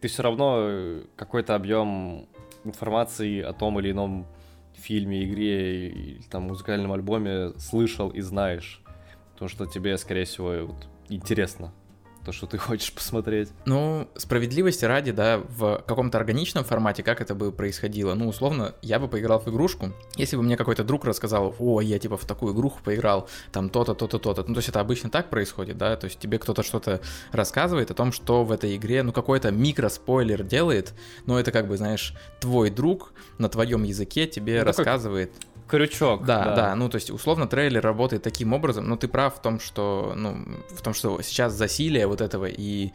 ты 0.00 0.08
все 0.08 0.22
равно 0.22 0.58
э, 0.60 1.02
какой-то 1.16 1.54
объем 1.54 2.28
информации 2.64 3.40
о 3.40 3.52
том 3.52 3.80
или 3.80 3.90
ином 3.90 4.26
фильме, 4.74 5.24
игре 5.24 5.88
или 5.88 6.22
там 6.30 6.44
музыкальном 6.44 6.92
альбоме 6.92 7.52
слышал 7.58 8.10
и 8.10 8.20
знаешь. 8.20 8.80
То, 9.38 9.48
что 9.48 9.66
тебе, 9.66 9.96
скорее 9.98 10.24
всего, 10.24 10.66
вот, 10.66 10.86
интересно 11.08 11.72
то, 12.24 12.32
что 12.32 12.46
ты 12.46 12.58
хочешь 12.58 12.92
посмотреть. 12.92 13.50
Ну, 13.66 14.08
справедливости 14.16 14.84
ради, 14.84 15.12
да, 15.12 15.38
в 15.38 15.82
каком-то 15.86 16.18
органичном 16.18 16.64
формате, 16.64 17.02
как 17.02 17.20
это 17.20 17.34
бы 17.34 17.52
происходило. 17.52 18.14
Ну, 18.14 18.28
условно, 18.28 18.74
я 18.82 18.98
бы 18.98 19.08
поиграл 19.08 19.40
в 19.40 19.48
игрушку, 19.48 19.92
если 20.16 20.36
бы 20.36 20.42
мне 20.42 20.56
какой-то 20.56 20.84
друг 20.84 21.04
рассказал, 21.04 21.54
о, 21.58 21.80
я 21.80 21.98
типа 21.98 22.16
в 22.16 22.24
такую 22.24 22.54
игруху 22.54 22.80
поиграл, 22.82 23.28
там 23.52 23.68
то-то, 23.68 23.94
то-то, 23.94 24.18
то-то. 24.18 24.44
Ну, 24.46 24.54
то 24.54 24.58
есть 24.58 24.68
это 24.68 24.80
обычно 24.80 25.10
так 25.10 25.30
происходит, 25.30 25.78
да, 25.78 25.96
то 25.96 26.06
есть 26.06 26.18
тебе 26.18 26.38
кто-то 26.38 26.62
что-то 26.62 27.00
рассказывает 27.32 27.90
о 27.90 27.94
том, 27.94 28.12
что 28.12 28.44
в 28.44 28.52
этой 28.52 28.76
игре, 28.76 29.02
ну, 29.02 29.12
какой-то 29.12 29.50
микроспойлер 29.50 30.42
делает, 30.42 30.94
но 31.26 31.38
это 31.38 31.52
как 31.52 31.68
бы, 31.68 31.76
знаешь, 31.76 32.14
твой 32.40 32.70
друг 32.70 33.12
на 33.38 33.48
твоем 33.48 33.82
языке 33.82 34.26
тебе 34.26 34.60
ну, 34.60 34.64
рассказывает. 34.66 35.32
Такой 35.32 35.53
крючок. 35.66 36.24
Да, 36.24 36.44
да, 36.44 36.54
да. 36.54 36.74
Ну, 36.74 36.88
то 36.88 36.96
есть, 36.96 37.10
условно, 37.10 37.46
трейлер 37.46 37.82
работает 37.82 38.22
таким 38.22 38.52
образом, 38.52 38.88
но 38.88 38.96
ты 38.96 39.08
прав 39.08 39.36
в 39.36 39.42
том, 39.42 39.60
что, 39.60 40.12
ну, 40.16 40.44
в 40.70 40.82
том, 40.82 40.94
что 40.94 41.20
сейчас 41.22 41.52
засилие 41.52 42.06
вот 42.06 42.20
этого 42.20 42.46
и 42.46 42.92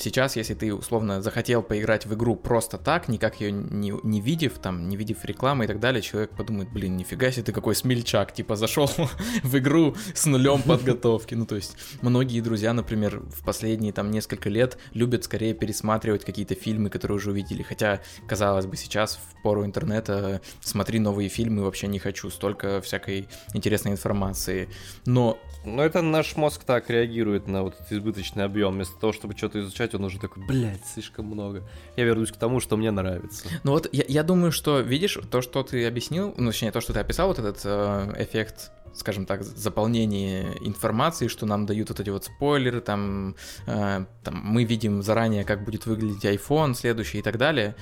Сейчас, 0.00 0.34
если 0.34 0.54
ты 0.54 0.72
условно 0.72 1.20
захотел 1.20 1.62
поиграть 1.62 2.06
в 2.06 2.14
игру 2.14 2.34
просто 2.34 2.78
так, 2.78 3.08
никак 3.08 3.38
ее 3.42 3.52
не, 3.52 3.92
не 4.02 4.22
видев, 4.22 4.58
там, 4.58 4.88
не 4.88 4.96
видев 4.96 5.26
рекламы 5.26 5.64
и 5.64 5.66
так 5.66 5.78
далее, 5.78 6.00
человек 6.00 6.30
подумает, 6.30 6.72
блин, 6.72 6.96
нифига 6.96 7.30
себе 7.30 7.42
ты 7.42 7.52
какой 7.52 7.74
смельчак, 7.74 8.32
типа 8.32 8.56
зашел 8.56 8.90
в 9.42 9.58
игру 9.58 9.94
с 10.14 10.24
нулем 10.24 10.62
подготовки. 10.62 11.34
Ну, 11.34 11.44
то 11.44 11.54
есть, 11.54 11.76
многие 12.00 12.40
друзья, 12.40 12.72
например, 12.72 13.18
в 13.18 13.44
последние 13.44 13.92
там 13.92 14.10
несколько 14.10 14.48
лет 14.48 14.78
любят 14.94 15.24
скорее 15.24 15.52
пересматривать 15.52 16.24
какие-то 16.24 16.54
фильмы, 16.54 16.88
которые 16.88 17.16
уже 17.16 17.32
увидели. 17.32 17.62
Хотя, 17.62 18.00
казалось 18.26 18.64
бы, 18.64 18.78
сейчас 18.78 19.16
в 19.16 19.42
пору 19.42 19.66
интернета 19.66 20.40
смотри 20.60 20.98
новые 20.98 21.28
фильмы, 21.28 21.62
вообще 21.62 21.88
не 21.88 21.98
хочу, 21.98 22.30
столько 22.30 22.80
всякой 22.80 23.28
интересной 23.52 23.92
информации. 23.92 24.70
Но 25.04 25.38
но 25.64 25.84
это 25.84 26.00
наш 26.00 26.36
мозг 26.36 26.64
так 26.64 26.88
реагирует 26.88 27.46
на 27.46 27.62
вот 27.62 27.74
этот 27.74 27.92
избыточный 27.92 28.44
объем. 28.44 28.74
Вместо 28.74 28.98
того, 28.98 29.12
чтобы 29.12 29.36
что-то 29.36 29.60
изучать, 29.60 29.89
он 29.94 30.04
уже 30.04 30.18
такой, 30.18 30.44
блядь, 30.44 30.84
слишком 30.86 31.26
много. 31.26 31.68
Я 31.96 32.04
вернусь 32.04 32.32
к 32.32 32.36
тому, 32.36 32.60
что 32.60 32.76
мне 32.76 32.90
нравится. 32.90 33.48
Ну 33.62 33.72
вот 33.72 33.88
я, 33.92 34.04
я 34.08 34.22
думаю, 34.22 34.52
что, 34.52 34.80
видишь, 34.80 35.18
то, 35.30 35.42
что 35.42 35.62
ты 35.62 35.86
объяснил, 35.86 36.34
ну, 36.36 36.50
точнее, 36.50 36.72
то, 36.72 36.80
что 36.80 36.92
ты 36.92 37.00
описал, 37.00 37.28
вот 37.28 37.38
этот 37.38 37.60
э, 37.64 38.14
эффект 38.18 38.72
скажем 38.92 39.24
так, 39.24 39.42
заполнение 39.44 40.56
информации, 40.66 41.28
что 41.28 41.46
нам 41.46 41.64
дают 41.64 41.90
вот 41.90 42.00
эти 42.00 42.10
вот 42.10 42.24
спойлеры, 42.24 42.80
там, 42.80 43.36
э, 43.66 44.04
там 44.24 44.40
мы 44.42 44.64
видим 44.64 45.02
заранее, 45.02 45.44
как 45.44 45.64
будет 45.64 45.86
выглядеть 45.86 46.24
iPhone 46.24 46.74
следующий 46.74 47.18
и 47.18 47.22
так 47.22 47.38
далее. 47.38 47.76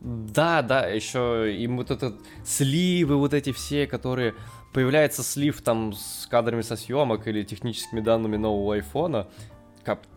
Да, 0.00 0.62
да, 0.62 0.86
еще 0.86 1.54
и 1.54 1.66
вот 1.68 1.90
этот 1.90 2.16
сливы 2.44 3.16
вот 3.16 3.34
эти 3.34 3.52
все, 3.52 3.86
которые 3.86 4.34
появляется 4.72 5.22
слив 5.22 5.62
там 5.62 5.92
с 5.92 6.26
кадрами 6.28 6.62
со 6.62 6.76
съемок 6.76 7.28
или 7.28 7.42
техническими 7.44 8.00
данными 8.00 8.36
нового 8.36 8.74
айфона, 8.74 9.28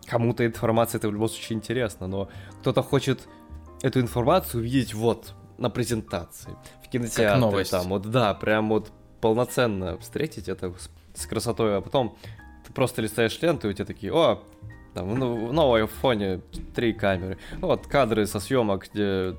кому-то 0.07 0.45
информация 0.45 0.99
это 0.99 1.09
в 1.09 1.13
любом 1.13 1.29
случае 1.29 1.57
интересно, 1.57 2.07
но 2.07 2.29
кто-то 2.61 2.81
хочет 2.81 3.27
эту 3.81 3.99
информацию 3.99 4.61
увидеть 4.61 4.93
вот 4.93 5.33
на 5.57 5.69
презентации, 5.69 6.55
в 6.83 6.89
кинотеатре, 6.89 7.29
как 7.29 7.39
новость. 7.39 7.71
там, 7.71 7.89
вот 7.89 8.09
да, 8.09 8.33
прям 8.33 8.69
вот 8.69 8.91
полноценно 9.21 9.97
встретить 9.99 10.49
это 10.49 10.73
с, 10.73 10.89
с 11.13 11.25
красотой, 11.25 11.77
а 11.77 11.81
потом 11.81 12.17
ты 12.65 12.73
просто 12.73 13.01
листаешь 13.01 13.39
ленту, 13.41 13.67
и 13.67 13.71
у 13.71 13.73
тебя 13.73 13.85
такие, 13.85 14.13
о, 14.13 14.43
там, 14.93 15.17
ну, 15.17 15.47
в 15.47 15.53
новом 15.53 15.75
айфоне 15.75 16.41
три 16.73 16.93
камеры, 16.93 17.37
вот 17.59 17.87
кадры 17.87 18.25
со 18.25 18.39
съемок, 18.39 18.89
где 18.91 19.35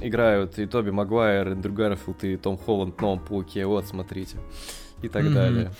играют 0.00 0.58
и 0.58 0.66
Тоби 0.66 0.90
Магуайр, 0.90 1.48
Эндрю 1.48 1.72
Гарфилд, 1.72 2.24
и 2.24 2.36
Том 2.36 2.58
Холланд 2.58 2.96
в 2.96 3.00
новом 3.00 3.20
Пауке, 3.20 3.66
вот, 3.66 3.86
смотрите, 3.86 4.38
и 5.02 5.08
так 5.08 5.24
mm-hmm. 5.24 5.34
далее. 5.34 5.72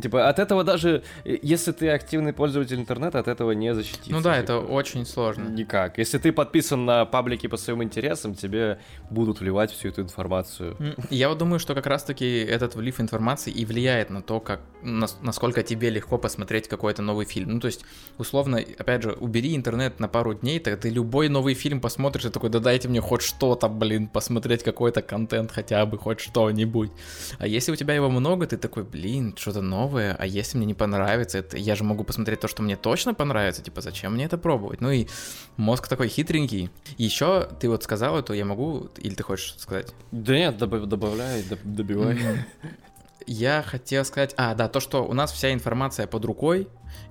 Типа, 0.00 0.28
от 0.28 0.38
этого 0.38 0.64
даже, 0.64 1.02
если 1.24 1.72
ты 1.72 1.88
активный 1.90 2.32
пользователь 2.32 2.78
интернета, 2.78 3.18
от 3.18 3.28
этого 3.28 3.52
не 3.52 3.74
защититься. 3.74 4.10
Ну 4.10 4.20
да, 4.20 4.34
типа, 4.34 4.44
это 4.44 4.58
очень 4.58 5.06
сложно. 5.06 5.48
Никак. 5.48 5.98
Если 5.98 6.18
ты 6.18 6.32
подписан 6.32 6.84
на 6.84 7.04
паблики 7.04 7.46
по 7.46 7.56
своим 7.56 7.82
интересам, 7.82 8.34
тебе 8.34 8.78
будут 9.10 9.40
вливать 9.40 9.70
всю 9.70 9.88
эту 9.88 10.02
информацию. 10.02 10.76
Я 11.10 11.28
вот 11.28 11.38
думаю, 11.38 11.58
что 11.58 11.74
как 11.74 11.86
раз-таки 11.86 12.38
этот 12.38 12.74
влив 12.74 13.00
информации 13.00 13.52
и 13.52 13.64
влияет 13.64 14.10
на 14.10 14.22
то, 14.22 14.40
как, 14.40 14.60
насколько 14.82 15.62
тебе 15.62 15.90
легко 15.90 16.18
посмотреть 16.18 16.68
какой-то 16.68 17.02
новый 17.02 17.24
фильм. 17.26 17.52
Ну, 17.52 17.60
то 17.60 17.66
есть, 17.66 17.84
условно, 18.18 18.58
опять 18.78 19.02
же, 19.02 19.12
убери 19.12 19.56
интернет 19.56 20.00
на 20.00 20.08
пару 20.08 20.34
дней, 20.34 20.58
так 20.58 20.80
ты 20.80 20.90
любой 20.90 21.28
новый 21.28 21.54
фильм 21.54 21.80
посмотришь 21.80 22.26
и 22.26 22.30
такой, 22.30 22.50
да 22.50 22.58
дайте 22.58 22.88
мне 22.88 23.00
хоть 23.00 23.22
что-то, 23.22 23.68
блин, 23.68 24.08
посмотреть 24.08 24.62
какой-то 24.62 25.02
контент 25.02 25.52
хотя 25.52 25.86
бы, 25.86 25.98
хоть 25.98 26.20
что-нибудь. 26.20 26.90
А 27.38 27.46
если 27.46 27.72
у 27.72 27.76
тебя 27.76 27.94
его 27.94 28.10
много, 28.10 28.46
ты 28.46 28.56
такой, 28.56 28.82
блин, 28.84 29.34
что-то 29.36 29.62
новое 29.62 29.85
новое, 29.86 30.16
а 30.18 30.26
если 30.26 30.58
мне 30.58 30.66
не 30.66 30.74
понравится, 30.74 31.38
это 31.38 31.56
я 31.56 31.74
же 31.76 31.84
могу 31.84 32.04
посмотреть 32.04 32.40
то, 32.40 32.48
что 32.48 32.62
мне 32.62 32.76
точно 32.76 33.14
понравится, 33.14 33.62
типа, 33.62 33.80
зачем 33.80 34.14
мне 34.14 34.24
это 34.24 34.38
пробовать? 34.38 34.80
Ну 34.80 34.90
и 34.90 35.06
мозг 35.56 35.88
такой 35.88 36.08
хитренький. 36.08 36.70
Еще 36.98 37.48
ты 37.60 37.68
вот 37.68 37.84
сказал 37.84 38.18
это, 38.18 38.32
я 38.34 38.44
могу, 38.44 38.88
или 38.96 39.14
ты 39.14 39.22
хочешь 39.22 39.54
сказать? 39.58 39.94
Да 40.10 40.34
нет, 40.36 40.58
добав, 40.58 40.86
добавляй, 40.86 41.44
добивай. 41.64 42.18
Я 43.28 43.62
хотел 43.62 44.04
сказать, 44.04 44.34
а, 44.36 44.54
да, 44.54 44.68
то, 44.68 44.78
что 44.80 45.04
у 45.04 45.12
нас 45.12 45.32
вся 45.32 45.52
информация 45.52 46.06
под 46.06 46.24
рукой, 46.24 46.68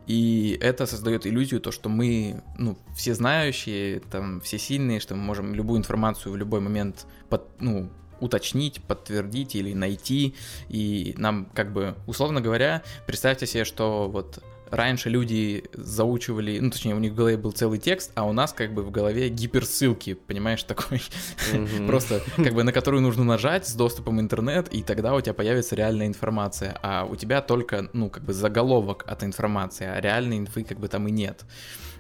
и 0.08 0.58
это 0.62 0.86
создает 0.86 1.28
иллюзию, 1.28 1.60
то, 1.60 1.72
что 1.72 1.90
мы, 1.90 2.42
ну, 2.58 2.78
все 2.96 3.14
знающие, 3.14 4.00
там, 4.00 4.40
все 4.40 4.58
сильные, 4.58 5.00
что 5.00 5.16
мы 5.16 5.22
можем 5.24 5.54
любую 5.54 5.80
информацию 5.80 6.32
в 6.32 6.38
любой 6.38 6.62
момент, 6.62 7.06
под, 7.30 7.62
ну, 7.62 7.90
уточнить, 8.20 8.82
подтвердить 8.82 9.56
или 9.56 9.74
найти. 9.74 10.36
И 10.70 11.14
нам, 11.18 11.46
как 11.54 11.74
бы, 11.74 11.96
условно 12.08 12.42
говоря, 12.42 12.84
представьте 13.06 13.46
себе, 13.46 13.66
что 13.66 14.10
вот 14.10 14.44
раньше 14.70 15.10
люди 15.10 15.64
заучивали, 15.74 16.60
ну, 16.60 16.70
точнее, 16.70 16.96
у 16.96 17.00
них 17.00 17.14
в 17.14 17.16
голове 17.16 17.38
был 17.38 17.52
целый 17.52 17.80
текст, 17.80 18.12
а 18.16 18.26
у 18.26 18.34
нас 18.34 18.54
как 18.54 18.74
бы 18.74 18.84
в 18.84 18.92
голове 18.92 19.30
гиперссылки, 19.30 20.14
понимаешь, 20.14 20.64
такой, 20.64 21.02
просто 21.88 22.22
как 22.36 22.54
бы 22.54 22.64
на 22.64 22.72
которую 22.72 23.02
нужно 23.02 23.24
нажать 23.24 23.68
с 23.68 23.74
доступом 23.74 24.20
интернет, 24.20 24.74
и 24.74 24.84
тогда 24.84 25.16
у 25.16 25.22
тебя 25.22 25.34
появится 25.34 25.76
реальная 25.76 26.08
информация, 26.08 26.78
а 26.82 27.06
у 27.06 27.16
тебя 27.16 27.42
только, 27.42 27.90
ну, 27.94 28.10
как 28.10 28.24
бы 28.24 28.34
заголовок 28.34 29.04
от 29.08 29.24
информации, 29.24 29.86
а 29.86 30.00
реальной 30.02 30.38
инфы 30.38 30.64
как 30.64 30.80
бы 30.80 30.88
там 30.88 31.08
и 31.08 31.12
нет. 31.12 31.44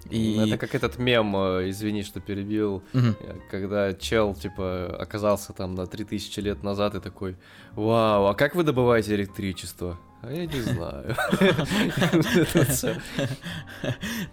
И... 0.09 0.37
Это 0.37 0.57
как 0.57 0.75
этот 0.75 0.99
мем, 0.99 1.35
э, 1.35 1.69
извини, 1.69 2.03
что 2.03 2.19
перебил, 2.19 2.83
угу. 2.93 3.15
когда 3.49 3.93
чел, 3.93 4.35
типа, 4.35 4.95
оказался 4.99 5.53
там 5.53 5.73
на 5.73 5.87
3000 5.87 6.39
лет 6.41 6.63
назад 6.63 6.95
и 6.95 6.99
такой, 6.99 7.35
вау, 7.73 8.27
а 8.27 8.35
как 8.35 8.55
вы 8.55 8.63
добываете 8.63 9.15
электричество? 9.15 9.97
А 10.21 10.31
я 10.31 10.45
не 10.47 10.61
знаю. 10.61 11.15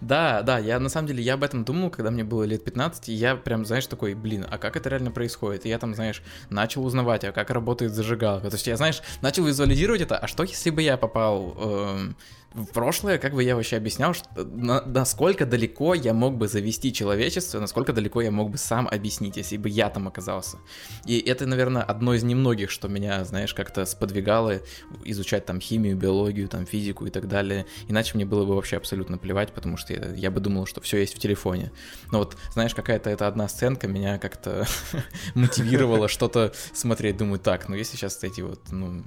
Да, 0.01 0.41
да, 0.41 0.57
я 0.57 0.79
на 0.79 0.89
самом 0.89 1.07
деле, 1.07 1.23
я 1.23 1.35
об 1.35 1.43
этом 1.43 1.63
думал, 1.63 1.89
когда 1.89 2.09
мне 2.09 2.23
было 2.23 2.43
лет 2.43 2.63
15, 2.63 3.09
и 3.09 3.13
я 3.13 3.35
прям, 3.35 3.65
знаешь, 3.65 3.85
такой, 3.85 4.15
блин, 4.15 4.45
а 4.49 4.57
как 4.57 4.75
это 4.75 4.89
реально 4.89 5.11
происходит? 5.11 5.65
И 5.65 5.69
я 5.69 5.77
там, 5.77 5.93
знаешь, 5.93 6.23
начал 6.49 6.85
узнавать, 6.85 7.23
а 7.23 7.31
как 7.31 7.49
работает 7.51 7.93
зажигалка. 7.93 8.49
То 8.49 8.55
есть 8.55 8.67
я, 8.67 8.75
знаешь, 8.75 9.01
начал 9.21 9.45
визуализировать 9.45 10.01
это, 10.01 10.17
а 10.17 10.27
что 10.27 10.43
если 10.43 10.71
бы 10.71 10.81
я 10.81 10.97
попал 10.97 11.55
эм, 11.57 12.15
в 12.53 12.65
прошлое, 12.67 13.17
как 13.17 13.33
бы 13.33 13.43
я 13.43 13.55
вообще 13.55 13.77
объяснял, 13.77 14.13
что, 14.13 14.27
на, 14.43 14.81
насколько 14.85 15.45
далеко 15.45 15.95
я 15.95 16.13
мог 16.13 16.37
бы 16.37 16.47
завести 16.47 16.93
человечество, 16.93 17.59
насколько 17.59 17.93
далеко 17.93 18.21
я 18.21 18.31
мог 18.31 18.51
бы 18.51 18.57
сам 18.57 18.87
объяснить, 18.87 19.37
если 19.37 19.57
бы 19.57 19.69
я 19.69 19.89
там 19.89 20.07
оказался. 20.07 20.57
И 21.05 21.19
это, 21.19 21.47
наверное, 21.47 21.81
одно 21.81 22.13
из 22.13 22.23
немногих, 22.23 22.69
что 22.69 22.87
меня, 22.87 23.23
знаешь, 23.25 23.53
как-то 23.53 23.85
сподвигало 23.85 24.61
изучать 25.03 25.45
там 25.45 25.59
химию, 25.59 25.97
биологию, 25.97 26.47
там 26.47 26.65
физику 26.65 27.05
и 27.05 27.09
так 27.09 27.27
далее. 27.27 27.65
Иначе 27.87 28.11
мне 28.15 28.25
было 28.25 28.45
бы 28.45 28.55
вообще 28.55 28.77
абсолютно 28.77 29.17
плевать, 29.17 29.51
потому 29.53 29.77
что 29.77 29.93
я, 29.93 30.13
я 30.13 30.31
бы 30.31 30.39
думал, 30.39 30.67
что 30.67 30.79
все 30.81 30.97
есть 30.97 31.15
в 31.15 31.19
телефоне. 31.19 31.71
Но 32.11 32.19
вот, 32.19 32.37
знаешь, 32.51 32.75
какая-то 32.75 33.09
эта 33.09 33.27
одна 33.27 33.47
сценка 33.47 33.87
меня 33.87 34.19
как-то 34.19 34.67
мотивировала 35.33 36.07
что-то 36.07 36.53
смотреть. 36.73 37.17
Думаю, 37.17 37.39
так, 37.39 37.67
ну 37.67 37.75
если 37.75 37.97
сейчас 37.97 38.23
эти 38.23 38.41
вот, 38.41 38.71
ну, 38.71 39.03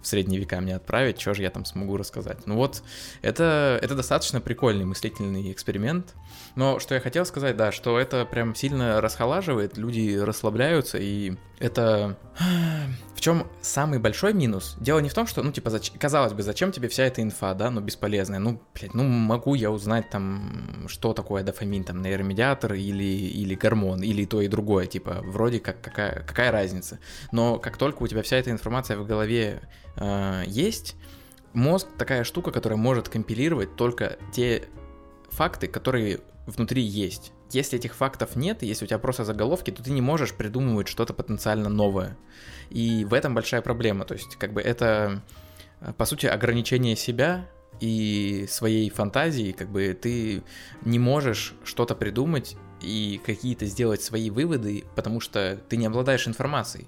в 0.00 0.06
средние 0.06 0.40
века 0.40 0.60
мне 0.60 0.76
отправить, 0.76 1.20
что 1.20 1.34
же 1.34 1.42
я 1.42 1.50
там 1.50 1.66
смогу 1.66 1.96
рассказать? 1.98 2.46
Ну 2.46 2.56
вот, 2.56 2.82
это, 3.22 3.78
это 3.82 3.94
достаточно 3.94 4.40
прикольный 4.40 4.84
мыслительный 4.84 5.52
эксперимент. 5.52 6.14
Но 6.54 6.78
что 6.78 6.94
я 6.94 7.00
хотел 7.00 7.26
сказать, 7.26 7.56
да, 7.56 7.72
что 7.72 7.98
это 7.98 8.24
прям 8.24 8.54
сильно 8.54 9.00
расхолаживает, 9.00 9.76
люди 9.76 10.16
расслабляются, 10.16 10.98
и 10.98 11.36
это... 11.58 12.18
В 13.14 13.20
чем 13.20 13.46
самый 13.62 13.98
большой 13.98 14.34
минус? 14.34 14.76
Дело 14.78 14.98
не 14.98 15.08
в 15.08 15.14
том, 15.14 15.26
что, 15.26 15.42
ну, 15.42 15.50
типа, 15.50 15.70
зач... 15.70 15.90
казалось 15.98 16.34
бы, 16.34 16.42
зачем 16.42 16.70
тебе 16.70 16.88
вся 16.88 17.04
эта 17.04 17.22
инфа, 17.22 17.54
да, 17.54 17.70
ну, 17.70 17.80
бесполезная. 17.80 18.38
Ну, 18.38 18.60
блядь, 18.74 18.92
ну, 18.92 19.04
могу 19.04 19.54
я 19.54 19.70
узнать 19.70 20.10
там, 20.10 20.84
что 20.86 21.14
такое 21.14 21.42
дофамин, 21.42 21.82
там, 21.82 22.02
нейромедиатор 22.02 22.74
или, 22.74 23.04
или 23.04 23.54
гормон, 23.54 24.02
или 24.02 24.26
то 24.26 24.42
и 24.42 24.48
другое, 24.48 24.86
типа, 24.86 25.22
вроде 25.24 25.60
как, 25.60 25.80
какая, 25.80 26.24
какая 26.24 26.52
разница. 26.52 26.98
Но 27.32 27.58
как 27.58 27.78
только 27.78 28.02
у 28.02 28.06
тебя 28.06 28.22
вся 28.22 28.36
эта 28.36 28.50
информация 28.50 28.98
в 28.98 29.06
голове 29.06 29.62
э, 29.96 30.44
есть, 30.46 30.94
мозг 31.52 31.88
такая 31.98 32.24
штука, 32.24 32.50
которая 32.50 32.78
может 32.78 33.08
компилировать 33.08 33.76
только 33.76 34.18
те 34.32 34.68
факты, 35.30 35.66
которые 35.66 36.20
внутри 36.46 36.82
есть. 36.82 37.32
Если 37.50 37.78
этих 37.78 37.94
фактов 37.94 38.36
нет, 38.36 38.62
если 38.62 38.84
у 38.84 38.88
тебя 38.88 38.98
просто 38.98 39.24
заголовки, 39.24 39.70
то 39.70 39.82
ты 39.82 39.90
не 39.90 40.00
можешь 40.00 40.34
придумывать 40.34 40.88
что-то 40.88 41.14
потенциально 41.14 41.68
новое. 41.68 42.16
И 42.70 43.04
в 43.04 43.14
этом 43.14 43.34
большая 43.34 43.62
проблема. 43.62 44.04
То 44.04 44.14
есть, 44.14 44.36
как 44.36 44.52
бы 44.52 44.60
это, 44.60 45.22
по 45.96 46.04
сути, 46.04 46.26
ограничение 46.26 46.96
себя 46.96 47.48
и 47.80 48.46
своей 48.48 48.90
фантазии, 48.90 49.52
как 49.52 49.70
бы 49.70 49.96
ты 50.00 50.42
не 50.84 50.98
можешь 50.98 51.54
что-то 51.64 51.94
придумать 51.94 52.56
и 52.80 53.20
какие-то 53.24 53.66
сделать 53.66 54.02
свои 54.02 54.30
выводы, 54.30 54.84
потому 54.94 55.20
что 55.20 55.60
ты 55.68 55.76
не 55.76 55.86
обладаешь 55.86 56.26
информацией. 56.26 56.86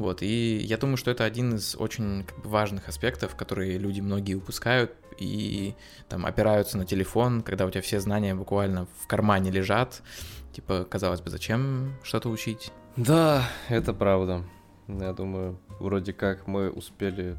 Вот, 0.00 0.22
и 0.22 0.56
я 0.56 0.78
думаю, 0.78 0.96
что 0.96 1.10
это 1.10 1.24
один 1.24 1.56
из 1.56 1.76
очень 1.76 2.24
как 2.24 2.38
бы, 2.38 2.48
важных 2.48 2.88
аспектов, 2.88 3.36
которые 3.36 3.76
люди 3.76 4.00
многие 4.00 4.32
упускают 4.32 4.92
и 5.18 5.74
там 6.08 6.24
опираются 6.24 6.78
на 6.78 6.86
телефон, 6.86 7.42
когда 7.42 7.66
у 7.66 7.70
тебя 7.70 7.82
все 7.82 8.00
знания 8.00 8.34
буквально 8.34 8.86
в 8.98 9.06
кармане 9.06 9.50
лежат. 9.50 10.00
Типа, 10.54 10.86
казалось 10.88 11.20
бы, 11.20 11.28
зачем 11.28 11.98
что-то 12.02 12.30
учить? 12.30 12.72
Да, 12.96 13.46
это 13.68 13.92
правда. 13.92 14.42
Я 14.88 15.12
думаю, 15.12 15.60
вроде 15.78 16.14
как 16.14 16.46
мы 16.46 16.70
успели, 16.70 17.36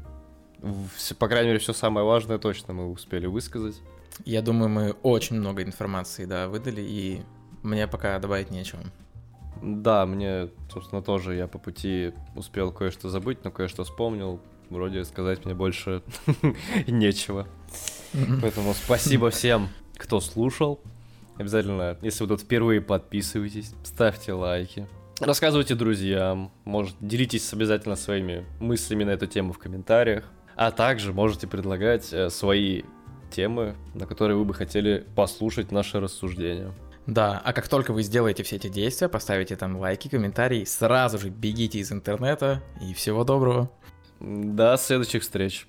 по 1.18 1.26
крайней 1.26 1.48
мере, 1.48 1.58
все 1.58 1.72
самое 1.72 2.06
важное 2.06 2.38
точно 2.38 2.74
мы 2.74 2.92
успели 2.92 3.26
высказать. 3.26 3.82
Я 4.24 4.40
думаю, 4.40 4.68
мы 4.68 4.92
очень 5.02 5.34
много 5.34 5.64
информации, 5.64 6.26
да, 6.26 6.46
выдали, 6.46 6.80
и 6.80 7.22
мне 7.64 7.88
пока 7.88 8.16
добавить 8.20 8.52
нечего. 8.52 8.82
Да, 9.62 10.06
мне, 10.06 10.48
собственно, 10.72 11.02
тоже 11.02 11.36
я 11.36 11.46
по 11.46 11.58
пути 11.58 12.12
успел 12.34 12.72
кое-что 12.72 13.08
забыть, 13.08 13.44
но 13.44 13.50
кое-что 13.50 13.84
вспомнил. 13.84 14.40
Вроде 14.70 15.04
сказать 15.04 15.44
мне 15.44 15.54
больше 15.54 16.02
нечего. 16.86 17.46
Поэтому 18.40 18.74
спасибо 18.74 19.30
всем, 19.30 19.68
кто 19.96 20.20
слушал. 20.20 20.80
Обязательно, 21.38 21.96
если 22.02 22.24
вы 22.24 22.28
тут 22.28 22.40
впервые, 22.40 22.80
подписывайтесь, 22.80 23.72
ставьте 23.84 24.32
лайки. 24.32 24.88
Рассказывайте 25.20 25.74
друзьям, 25.74 26.50
может, 26.64 26.96
делитесь 27.00 27.52
обязательно 27.52 27.96
своими 27.96 28.44
мыслями 28.58 29.04
на 29.04 29.10
эту 29.10 29.26
тему 29.26 29.52
в 29.52 29.58
комментариях. 29.58 30.24
А 30.56 30.70
также 30.72 31.12
можете 31.12 31.46
предлагать 31.46 32.12
э, 32.12 32.28
свои 32.28 32.82
темы, 33.30 33.76
на 33.94 34.06
которые 34.06 34.36
вы 34.36 34.44
бы 34.44 34.54
хотели 34.54 35.06
послушать 35.14 35.70
наши 35.70 36.00
рассуждения. 36.00 36.72
Да, 37.06 37.40
а 37.44 37.52
как 37.52 37.68
только 37.68 37.92
вы 37.92 38.02
сделаете 38.02 38.42
все 38.42 38.56
эти 38.56 38.68
действия, 38.68 39.08
поставите 39.08 39.56
там 39.56 39.76
лайки, 39.76 40.08
комментарии, 40.08 40.64
сразу 40.64 41.18
же 41.18 41.30
бегите 41.30 41.80
из 41.80 41.90
интернета 41.90 42.62
и 42.80 42.94
всего 42.94 43.24
доброго. 43.24 43.70
До 44.20 44.76
следующих 44.76 45.22
встреч. 45.22 45.66